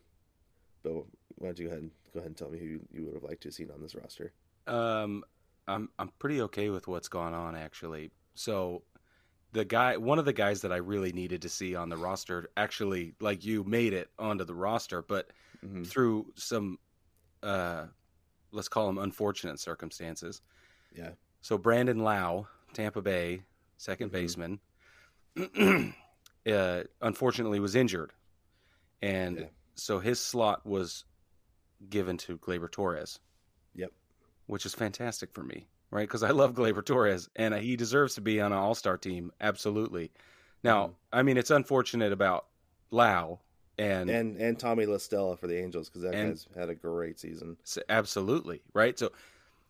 [0.83, 0.93] but
[1.35, 3.15] why don't you go ahead and go ahead and tell me who you, you would
[3.15, 4.33] have liked to have seen on this roster?
[4.67, 5.23] Um,
[5.67, 8.11] I'm I'm pretty okay with what's gone on actually.
[8.33, 8.83] So,
[9.51, 12.49] the guy, one of the guys that I really needed to see on the roster,
[12.55, 15.31] actually, like you, made it onto the roster, but
[15.65, 15.85] Mhm.
[15.85, 16.79] through some,
[17.43, 17.87] uh,
[18.53, 20.41] let's call them unfortunate circumstances.
[20.95, 21.11] Yeah.
[21.41, 23.43] So Brandon Lowe, Tampa Bay,
[23.77, 24.13] 2nd Mhm.
[24.13, 24.59] baseman,
[26.47, 28.13] uh, unfortunately was injured,
[29.01, 29.45] and Yeah.
[29.75, 31.05] so his slot was
[31.89, 33.19] given to Gleyber Torres
[33.75, 33.91] Yep.
[34.47, 36.07] which is fantastic for me, right?
[36.07, 39.31] Because I love Gleyber Torres, and he deserves to be on an All Star team,
[39.41, 40.11] absolutely.
[40.63, 40.93] Now, Mhm.
[41.13, 42.47] I mean, it's unfortunate about
[42.91, 43.39] Lowe,
[43.77, 46.75] and, And and Tommy La Stella for the Angels because that And- guy's had a
[46.75, 47.57] great season.
[47.89, 48.97] absolutely, right?
[48.99, 49.11] So,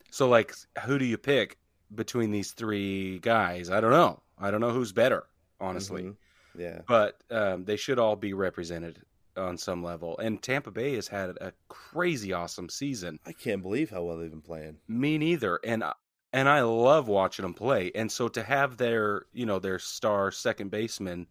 [0.10, 0.54] so like,
[0.86, 1.58] who do you pick
[1.96, 3.70] between these three guys?
[3.70, 4.22] I don't know.
[4.38, 5.28] I don't know who's better,
[5.62, 6.04] honestly.
[6.04, 6.18] Mhm.
[6.58, 6.82] Yeah.
[6.88, 9.02] But um, they should all be represented
[9.38, 10.18] on some level.
[10.18, 13.20] And Tampa Bay has had a crazy awesome season.
[13.26, 14.78] I can't believe how well they've been playing.
[14.88, 15.60] Me neither.
[15.64, 15.94] And I-
[16.34, 17.92] and I love watching them play.
[17.94, 21.28] And so to have their you know their star second baseman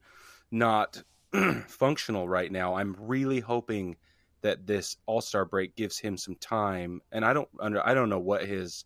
[0.51, 1.03] not
[1.69, 3.97] functional right now, I'm really hoping
[4.43, 7.01] that this All Star break gives him some time.
[7.13, 8.85] And I don't under I don't know what his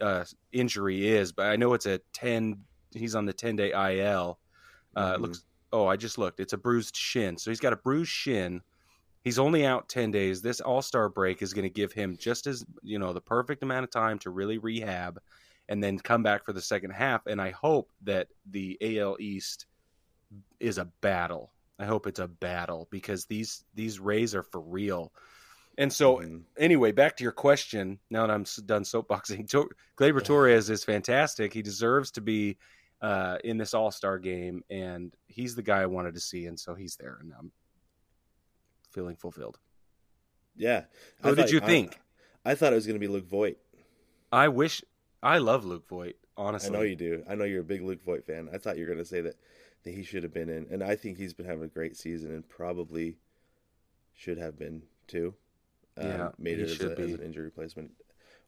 [0.00, 2.62] uh, injury is, but I know it's a ten.
[2.92, 4.38] He's on the ten day IL.
[4.96, 5.22] Uh, it Mhm.
[5.22, 5.44] Looks.
[5.74, 6.38] Oh, I just looked.
[6.38, 7.36] It's a bruised shin.
[7.36, 8.62] So he's got a bruised shin.
[9.24, 10.40] He's only out 10 days.
[10.40, 13.64] This All Star break is going to give him just as, you know, the perfect
[13.64, 15.20] amount of time to really rehab
[15.68, 17.26] and then come back for the second half.
[17.26, 19.66] And I hope that the AL East
[20.60, 21.50] is a battle.
[21.80, 25.12] I hope it's a battle because these these Rays are for real.
[25.76, 26.44] And so, Mhm.
[26.56, 27.98] anyway, back to your question.
[28.10, 31.52] Now that I'm done soapboxing, to- Gleyber Torres is fantastic.
[31.52, 32.58] He deserves to be
[33.04, 36.58] uh, in this All Star game, and he's the guy I wanted to see, and
[36.58, 37.52] so he's there, and I'm
[38.90, 39.58] feeling fulfilled.
[40.56, 40.84] Yeah.
[41.20, 42.00] Who I did thought- you think?
[42.46, 43.58] I, thought it was going to be Luke Voit.
[44.32, 44.82] I wish
[45.22, 46.16] I love Luke Voit.
[46.36, 47.22] Honestly, I know you do.
[47.28, 48.48] I know you're a big Luke Voit fan.
[48.52, 49.36] I thought you were going to say that,
[49.84, 52.32] that he should have been in, and I think he's been having a great season
[52.32, 53.16] and probably
[54.14, 55.34] should have been too.
[55.96, 57.92] Um, Yeah, made it as, a, as an injury replacement,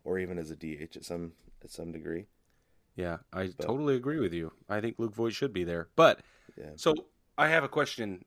[0.04, 1.32] or even as a DH at some
[1.62, 2.26] at some degree.
[2.97, 4.53] Yeah, I But- totally agree with you.
[4.68, 5.88] I think Luke Voit should be there.
[5.97, 6.22] But
[6.57, 6.72] Yeah.
[6.76, 6.94] so
[7.38, 8.24] I have a question.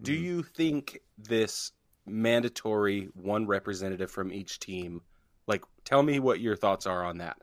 [0.00, 0.22] Do Mhm.
[0.22, 1.72] you think this
[2.06, 5.02] mandatory one representative from each team
[5.48, 7.36] Like, tell me what your thoughts are on that.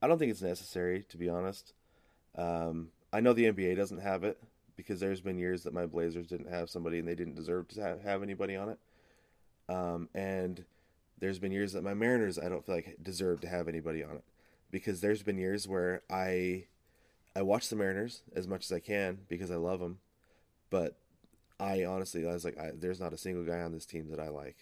[0.00, 1.74] I don't think it's necessary, to be honest.
[2.36, 4.40] Um, I know the NBA doesn't have it
[4.76, 7.80] because there's been years that my Blazers didn't have somebody and they didn't deserve to
[7.82, 8.78] have, have anybody on it.
[9.68, 10.64] Um, and
[11.18, 14.16] there's been years that my Mariners I don't feel like deserve to have anybody on
[14.16, 14.24] it
[14.74, 16.64] because there's been years where I
[17.36, 19.98] I watch the Mariners as much as I can because I love them,
[20.68, 20.96] but
[21.60, 24.20] I honestly I was like I, there's not a single guy on this team that
[24.20, 24.56] I like.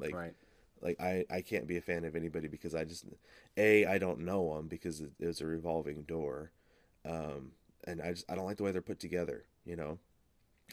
[0.00, 0.34] Like Right.
[0.82, 3.04] like I, I can't be a fan of anybody because I just
[3.56, 6.50] a I don't know them because it, it was a revolving door,
[7.04, 7.52] um,
[7.86, 9.98] and I just I don't like the way they're put together, you know.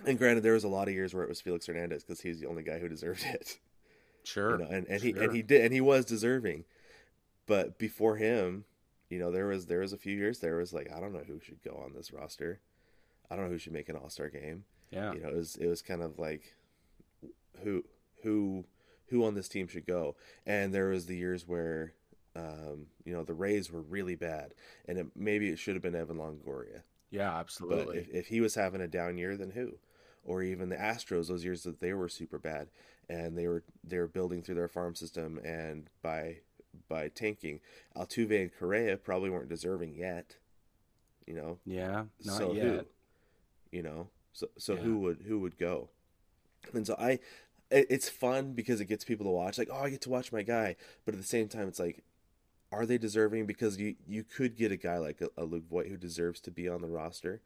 [0.05, 2.39] And granted, there was a lot of years where it was Felix Hernandez because he's
[2.39, 3.59] the only guy who deserved it,
[4.23, 4.51] Sure.
[4.57, 6.63] you know, and, and he and he did and he was deserving,
[7.47, 8.65] but before him,
[9.09, 11.23] you know, there was there was a few years there was like I don't know
[11.25, 12.59] who should go on this roster,
[13.29, 15.13] I don't know who should make an All Star game, yeah.
[15.13, 16.55] you know, it was it was kind of like
[17.63, 17.83] who
[18.23, 18.65] who
[19.07, 20.15] who on this team should go.
[20.45, 21.93] And there was the years where
[22.35, 24.53] um, you know the Rays were really bad,
[24.87, 26.81] and it, maybe it should have been Evan Longoria.
[27.09, 27.99] Yeah, absolutely.
[27.99, 29.73] if, if he was having a down year, then who?
[30.23, 32.69] Or even the Astros, those years that they were super bad,
[33.09, 36.37] and they were they were building through their farm system, and by
[36.89, 37.59] by tanking,
[37.95, 40.35] Altuve and Correa probably weren't deserving yet.
[41.27, 42.63] You know, yeah, not so yet.
[42.63, 42.81] who?
[43.71, 44.81] You know, so so Yeah.
[44.81, 45.89] who would who would go?
[46.73, 47.19] And so I,
[47.69, 49.57] it, it's fun because it gets people to watch.
[49.57, 52.03] Like, oh, I get to watch my guy, but at the same time, it's like,
[52.71, 53.45] are they deserving?
[53.45, 56.51] Because you you could get a guy like a, a Luke Voit who deserves to
[56.51, 57.41] be on the roster,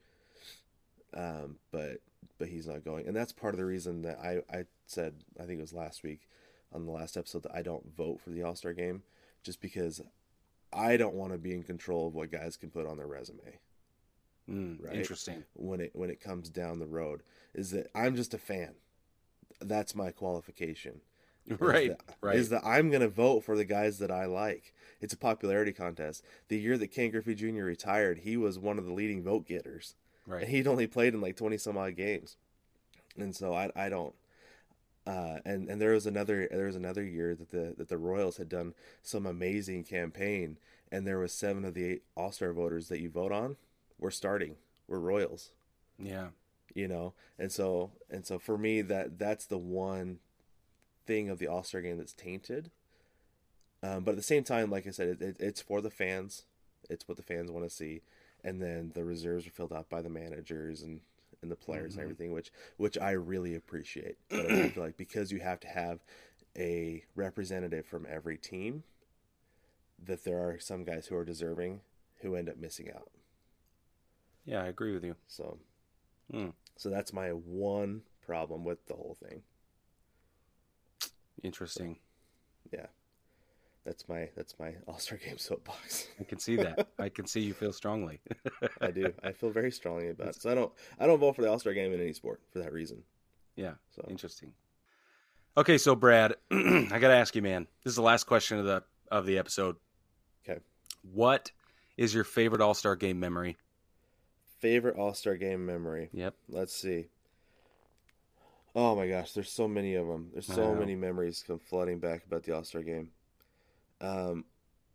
[1.14, 2.02] um, but
[2.38, 5.44] but he's not going, and that's part of the reason that I I said I
[5.46, 6.28] think it was last week
[6.74, 9.04] on the last episode that I don't vote for the All Star game,
[9.46, 10.02] just because
[10.74, 13.60] I don't want to be in control of what guys can put on their resume
[14.50, 14.96] Mm, right?
[14.98, 15.44] Interesting.
[15.54, 17.24] when it when it comes down the road
[17.56, 18.76] is that I'm just a fan.
[19.62, 21.02] That's my qualification.
[21.48, 21.90] Is Right.
[21.98, 22.36] that- right.
[22.36, 24.74] Is that I'm going to vote for the guys that I like.
[25.02, 26.24] It's a popularity contest.
[26.48, 27.64] The year that Ken Griffey Jr.
[27.64, 29.96] retired, he was one of the leading vote getters.
[30.28, 30.42] right.
[30.44, 32.38] And he'd only played in like 20 some odd games.
[33.18, 34.14] And so I I don't
[35.08, 38.38] uh, and and there was another there was another year that the that the Royals
[38.38, 40.58] had done some amazing campaign
[40.92, 43.58] and there was seven of the eight All-Star voters that you vote on
[44.00, 44.56] were starting.
[44.88, 45.52] Were Royals
[46.00, 46.28] yeah.
[46.74, 50.20] you know and so and so for me that that's the one
[51.06, 52.72] thing of the all-star game that's tainted
[53.84, 56.44] um, but at the same time like i said it, it, it's for the fans
[56.90, 58.02] it's what the fans want to see
[58.44, 61.02] and then the reserves are filled out by the managers and
[61.46, 61.98] and the players Mhm.
[61.98, 65.68] and everything which which i really appreciate but i feel like because you have to
[65.68, 66.04] have
[66.58, 68.84] a representative from every team
[70.04, 71.82] that there are some guys who are deserving
[72.22, 73.12] who end up missing out
[74.46, 75.16] Yeah, I agree with you.
[75.28, 75.60] so
[76.32, 76.50] Hmm.
[76.76, 79.44] so that's my one problem with the whole thing.
[81.44, 82.00] Interesting.
[82.72, 82.88] Yeah.
[83.86, 86.08] That's my that's my All Star Game soapbox.
[86.20, 86.88] I can see that.
[87.00, 88.20] I can see you feel strongly.
[88.82, 89.14] I do.
[89.24, 90.42] I feel very strongly about it.
[90.42, 92.60] So I don't I don't vote for the All Star Game in any sport for
[92.60, 93.04] that reason.
[93.56, 93.74] Yeah.
[93.96, 94.52] So Interesting.
[95.58, 97.68] Okay, so Brad, I got to ask you, man.
[97.84, 99.78] This is the last question of the of the episode.
[100.44, 100.60] Okay.
[101.14, 101.52] What
[101.96, 103.58] is your favorite All Star game memory?
[104.60, 106.10] favorite All Star Game memory.
[106.12, 106.34] Yep.
[106.50, 107.06] Let's see.
[108.74, 110.30] Oh my gosh, there's so many of them.
[110.34, 113.10] There's so many memories come flooding back about the All Star Game.
[114.02, 114.46] Um,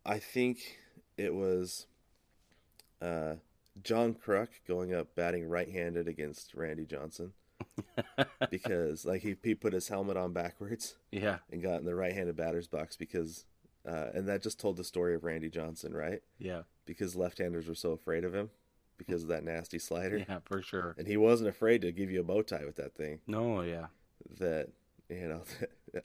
[0.05, 0.77] I think
[1.17, 1.87] it was
[3.01, 3.35] uh,
[3.83, 7.33] John Kruk going up batting right-handed against Randy Johnson
[8.49, 11.37] because like he he put his helmet on backwards Yeah.
[11.51, 13.45] and got in the right-handed batter's box because
[13.87, 16.21] uh, and that just told the story of Randy Johnson, right?
[16.37, 16.61] Yeah.
[16.85, 18.51] Because left-handers were so afraid of him
[18.97, 20.93] because of that nasty slider Yeah, for sure.
[20.99, 23.21] and he wasn't afraid to give you a bow tie with that thing.
[23.25, 23.87] No, yeah.
[24.39, 24.69] That
[25.11, 25.41] you know,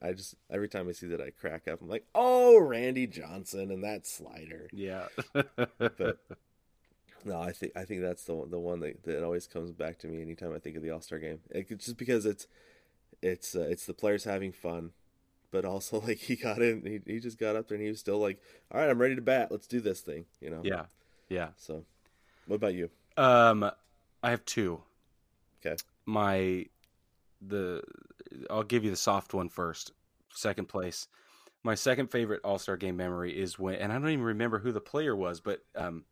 [0.03, 1.81] I just every time I see that I crack up.
[1.81, 4.69] I'm like, oh, Randy Johnson and that slider.
[4.73, 5.07] Yeah.
[5.33, 6.19] But
[7.25, 9.99] no, I think I think that's the one, the one that, that always comes back
[10.01, 11.41] to me anytime I think of the All Star game.
[11.51, 12.47] It, it's just because it's
[13.23, 14.91] it's uh, it's the players having fun,
[15.51, 18.01] but also like he got in, he he just got up there and he was
[18.01, 18.41] still like,
[18.73, 19.49] all right, I'm ready to bat.
[19.51, 20.25] Let's do this thing.
[20.41, 20.61] You know.
[20.65, 20.85] yeah.
[21.29, 21.49] Yeah.
[21.57, 21.85] So,
[22.47, 22.91] what about you?
[23.17, 23.71] Um
[24.23, 24.83] I have two.
[25.65, 25.77] Okay.
[26.05, 26.67] My
[27.41, 27.83] the
[28.51, 29.93] I'll give you the soft one first.
[30.33, 31.09] Second place.
[31.63, 34.81] My second favorite All-Star game memory is when and I don't even remember who the
[34.81, 36.05] player was, but um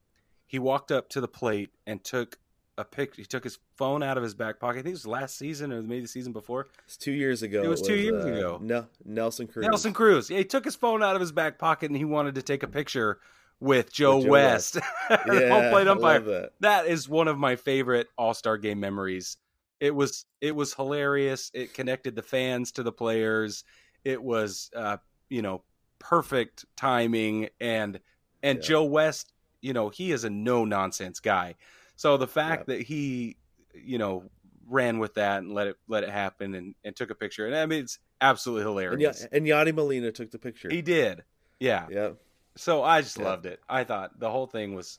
[0.47, 2.39] he walked up to the plate and took
[2.77, 4.81] a pic he took his phone out of his back pocket.
[4.81, 6.67] I think it was last season or maybe the season before.
[6.87, 7.63] It's two years ago.
[7.63, 8.59] It was two years uh, ago.
[8.61, 9.65] No, Nelson Cruz.
[9.65, 10.29] Nelson Cruz.
[10.29, 12.63] Yeah, he took his phone out of his back pocket and he wanted to take
[12.63, 13.21] a picture
[13.61, 16.21] with Joe, Joe West, home Yeah, plate I umpire.
[16.21, 16.51] that.
[16.61, 19.37] that is one of my favorite all-star game memories
[19.85, 23.65] it was it was hilarious it connected the fans to the players
[24.05, 24.97] it was uh
[25.29, 25.63] you know,
[25.99, 28.01] perfect timing and
[28.43, 28.65] and Yeah.
[28.65, 29.33] Joe West,
[29.63, 31.55] you know, he is a no nonsense guy.
[31.97, 33.37] So the fact that he,
[33.75, 34.31] you know,
[34.69, 37.57] ran with that and let it let it happen and, and took a picture, and
[37.57, 39.23] I mean it's absolutely And, hilarious.
[39.23, 40.71] y- and Yadi Molina took the picture.
[40.71, 41.25] He did,
[41.59, 41.87] yeah.
[41.91, 42.11] yeah.
[42.57, 43.25] So I just Yeah.
[43.25, 43.61] loved it.
[43.69, 44.99] I thought the whole thing was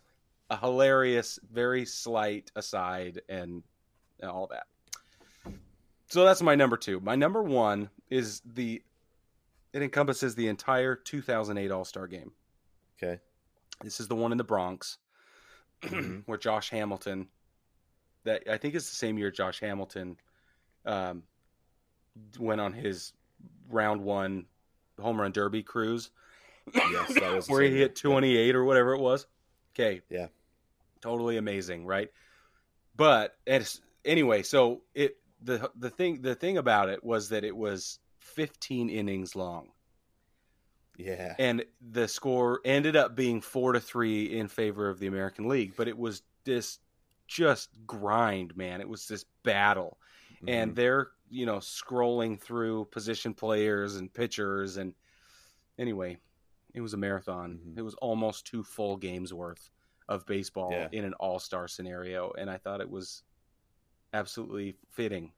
[0.49, 3.63] a hilarious, very slight aside, and
[4.23, 4.65] all that.
[6.07, 6.99] So that's my number two.
[6.99, 8.81] My number one is the.
[9.73, 12.31] It encompasses the entire 2008 All Star Game.
[12.97, 13.19] Okay.
[13.83, 14.97] This is the one in the Bronx,
[15.81, 16.23] Mhm.
[16.25, 17.27] where Josh Hamilton.
[18.23, 20.17] That I think it's the same year Josh Hamilton
[20.85, 21.23] um,
[22.39, 23.13] went on his
[23.69, 24.45] round one
[24.99, 26.09] home run derby cruise
[26.73, 29.27] Yes, that was where he hit 28 or whatever it was.
[29.73, 30.01] Okay.
[30.09, 30.27] Yeah.
[31.01, 32.09] Totally amazing, right?
[32.95, 33.37] But
[34.03, 38.89] anyway, so it the the thing the thing about it was that it was 15
[38.89, 39.71] innings long
[40.97, 41.35] Yeah.
[41.39, 45.73] and the score ended up being 4 to 3 in favor of the American League,
[45.75, 46.79] but it was this
[47.27, 48.81] just grind, man.
[48.81, 49.97] It was this battle
[50.47, 50.75] and Mhm.
[50.75, 54.93] they're you know scrolling through position players and pitchers and
[55.79, 56.17] anyway
[56.75, 57.79] it was a marathon Mhm.
[57.79, 59.71] it was almost two full games worth
[60.07, 60.87] of baseball Yeah.
[60.91, 63.23] in an all-star scenario and i thought it was
[64.15, 65.31] absolutely fitting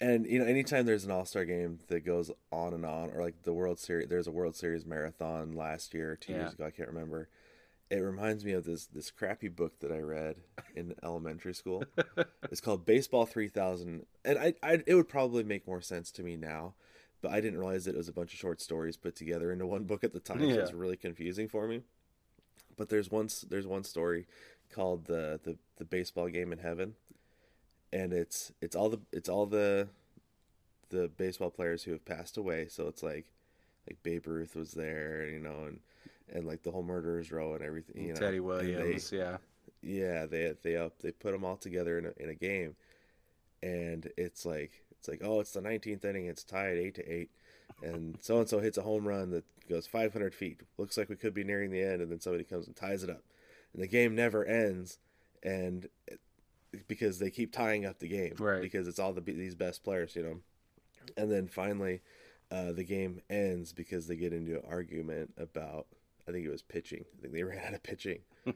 [0.00, 3.22] And you know, anytime there's an All Star game that goes on and on, or
[3.22, 6.38] like the World Series, there's a World Series marathon last year or two Yeah.
[6.40, 7.28] years ago, I can't remember.
[7.90, 10.36] It reminds me of this this crappy book that I read
[10.74, 11.90] in elementary school.
[12.50, 16.22] it's called Baseball Three Thousand, and I, I it would probably make more sense to
[16.22, 16.74] me now,
[17.22, 19.66] but I didn't realize that it was a bunch of short stories put together into
[19.66, 20.50] one book at the time.
[20.50, 20.60] So Yeah.
[20.60, 21.82] it's really confusing for me.
[22.76, 24.26] But there's one there's one story
[24.70, 26.94] called the the the baseball game in heaven,
[27.96, 29.88] and it's it's all the it's all the
[30.90, 32.68] the baseball players who have passed away.
[32.68, 33.26] So it's like
[33.88, 35.80] like Babe Ruth was there, you know, and
[36.32, 38.04] and like the whole murderers row and everything.
[38.04, 39.38] You know, teddy williams yeah
[39.82, 42.76] They, yeah, they they up they put them all together in a, in a game,
[43.62, 47.30] and it's like it's like oh it's the 19th inning, it's tied eight to eight,
[47.82, 50.60] and so and so hits a home run that goes 500 feet.
[50.78, 53.10] Looks like we could be nearing the end, and then somebody comes and ties it
[53.10, 53.22] up,
[53.72, 54.98] and the game never ends,
[55.42, 55.88] and
[56.88, 58.62] because they keep tying up the game, Right.
[58.62, 60.40] Because it's all the these best players, you know,
[61.16, 62.02] and then finally,
[62.50, 65.86] uh, the game ends because they get into an argument about
[66.28, 67.04] I think it was pitching.
[67.18, 68.20] I think they ran out of pitching.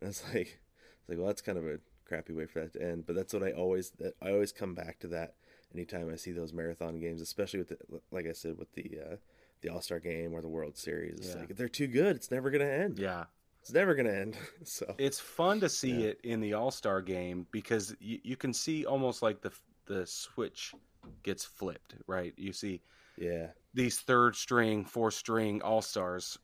[0.00, 0.60] It's like,
[1.00, 3.04] it's like, well, that's kind of a crappy way for that to end.
[3.06, 5.34] But that's what I always, that I always come back to that
[5.74, 7.78] anytime I see those marathon games, especially with the,
[8.12, 9.16] like I said, with the uh,
[9.60, 11.18] the All Star Game or the World Series.
[11.18, 11.40] It's Yeah.
[11.40, 12.98] like if they're too good, it's never gonna end.
[12.98, 13.24] yeah
[13.68, 14.34] It's never gonna end.
[14.64, 16.06] so it's fun to see Yeah.
[16.08, 19.52] it in the all-star game because you, you can see almost like the
[19.84, 20.74] the switch
[21.22, 22.80] gets flipped right you see
[23.18, 26.38] yeah, these third string fourth string all-stars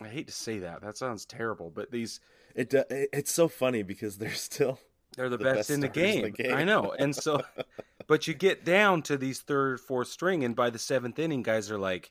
[0.00, 2.20] i hate to say that that sounds terrible but these
[2.56, 2.72] it
[3.12, 4.78] it's so funny because they're still
[5.16, 6.22] they're the, The best, best in the, stars in game.
[6.22, 6.54] the game.
[6.54, 7.40] i know and so
[8.08, 11.70] but you get down to these third fourth string and by the seventh inning guys
[11.70, 12.10] are like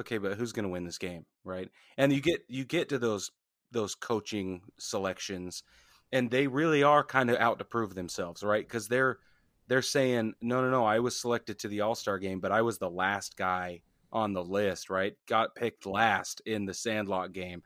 [0.00, 2.98] okay but who's going to win this game right and you get you get to
[2.98, 3.30] those
[3.72, 5.62] those coaching selections
[6.12, 8.66] and they really are kind of out to prove themselves right?
[8.66, 9.18] Because they're
[9.68, 12.78] they're saying no no no i was selected to the all-star game but i was
[12.78, 13.80] the last guy
[14.12, 15.14] on the list right?
[15.26, 17.62] Got picked last in the sandlot game.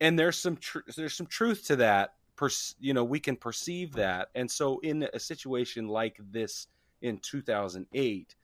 [0.00, 3.92] And there's some tr- there's some truth to that per- you know we can perceive
[3.92, 4.28] that.
[4.34, 6.68] And so in a situation like this
[7.02, 8.34] in 2008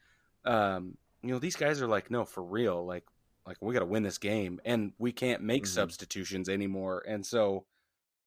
[0.44, 3.04] um you know these guys are like no for real like
[3.46, 5.68] like we got to win this game and we can't make Mhm.
[5.68, 7.66] substitutions anymore and so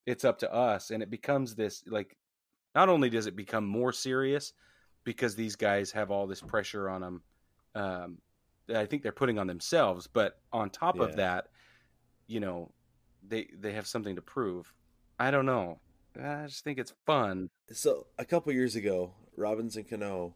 [0.05, 2.17] it's up to us and it becomes this like
[2.73, 4.53] not only does it become more serious
[5.03, 7.23] because these guys have all this pressure on them
[7.75, 8.21] um
[8.67, 11.03] that i think they're putting on themselves but on top Yeah.
[11.03, 11.47] of that
[12.27, 12.71] you know
[13.27, 14.71] they they have something to prove
[15.19, 15.79] i don't know
[16.21, 20.35] i just think it's fun So a couple years ago, Robinson Cano,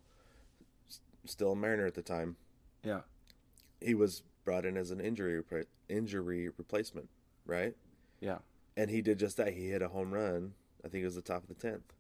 [1.25, 2.37] still a Mariner at the time,
[2.83, 3.01] yeah
[3.79, 5.43] he was brought in as an injury
[5.89, 7.07] injury replacement,
[7.45, 7.75] right?
[8.19, 8.39] yeah
[8.75, 9.53] And he did just that.
[9.53, 10.53] He hit a home run.
[10.83, 11.93] I think it was the top of the tenth.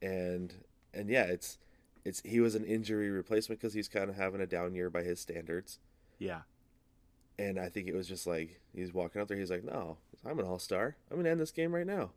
[0.00, 0.54] And
[0.94, 1.58] and yeah, it's
[2.02, 5.02] it's he was an injury replacement because he's kind of having a down year by
[5.02, 5.80] his standards.
[6.18, 6.42] yeah
[7.38, 9.36] And I think it was just like he's walking out there.
[9.36, 10.96] He's like, "No, I'm an all star.
[11.10, 12.12] I'm gonna end this game right now.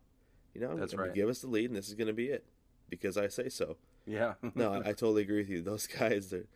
[0.54, 1.14] You know, That's I'm gonna right.
[1.14, 2.44] give us the lead, and this is gonna be it
[2.88, 3.76] because I say so."
[4.06, 5.60] yeah no, I, I totally agree with you.
[5.60, 6.46] Those guys that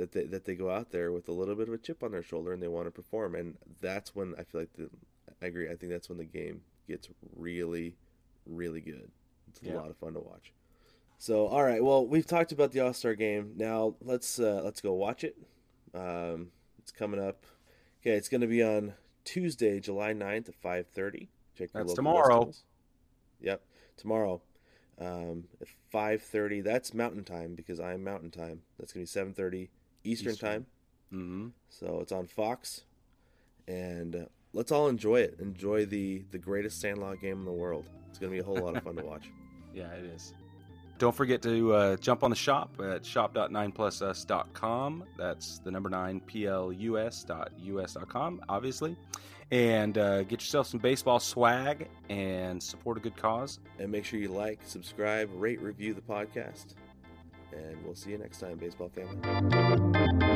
[0.00, 2.12] that they, that they go out there with a little bit of a chip on
[2.12, 4.88] their shoulder and they want to perform, and that's when I feel like the.
[5.42, 5.70] I agree.
[5.70, 7.96] I think that's when the game gets really,
[8.46, 9.10] really good.
[9.48, 9.76] It's a Yeah.
[9.76, 10.52] lot of fun to watch.
[11.18, 11.82] So, all right.
[11.84, 13.52] Well, we've talked about the All Star game.
[13.56, 15.36] Now let's uh, let's go watch it.
[15.94, 17.44] Um, It's coming up.
[18.00, 18.94] Okay, it's going to be on
[19.24, 21.28] Tuesday, July 9th at 5:30.
[21.54, 22.38] Check your That's tomorrow.
[22.38, 22.64] listings.
[23.42, 23.62] Yep,
[23.98, 24.40] tomorrow
[24.98, 26.62] um, at 5:30.
[26.64, 28.62] That's Mountain Time because I'm Mountain Time.
[28.78, 29.68] That's going to be 7:30
[30.04, 30.50] Eastern, Eastern.
[30.50, 30.66] Time.
[31.10, 32.82] hmm So it's on Fox,
[33.68, 35.36] and uh, let's all enjoy it.
[35.40, 37.86] Enjoy the the greatest Sandlot game in the world.
[38.08, 39.30] It's going to be a whole lot of fun to watch.
[39.72, 40.34] Yeah, it is.
[40.98, 45.04] Don't forget to uh, jump on the shop at shop.9plusus.com.
[45.16, 47.30] That's the number nine plus.us.com,
[48.48, 48.96] obviously.
[49.52, 53.60] And uh, get yourself some baseball swag and support a good cause.
[53.78, 56.74] And make sure you like, subscribe, rate, review the podcast.
[57.52, 60.29] And we'll see you next time, baseball family.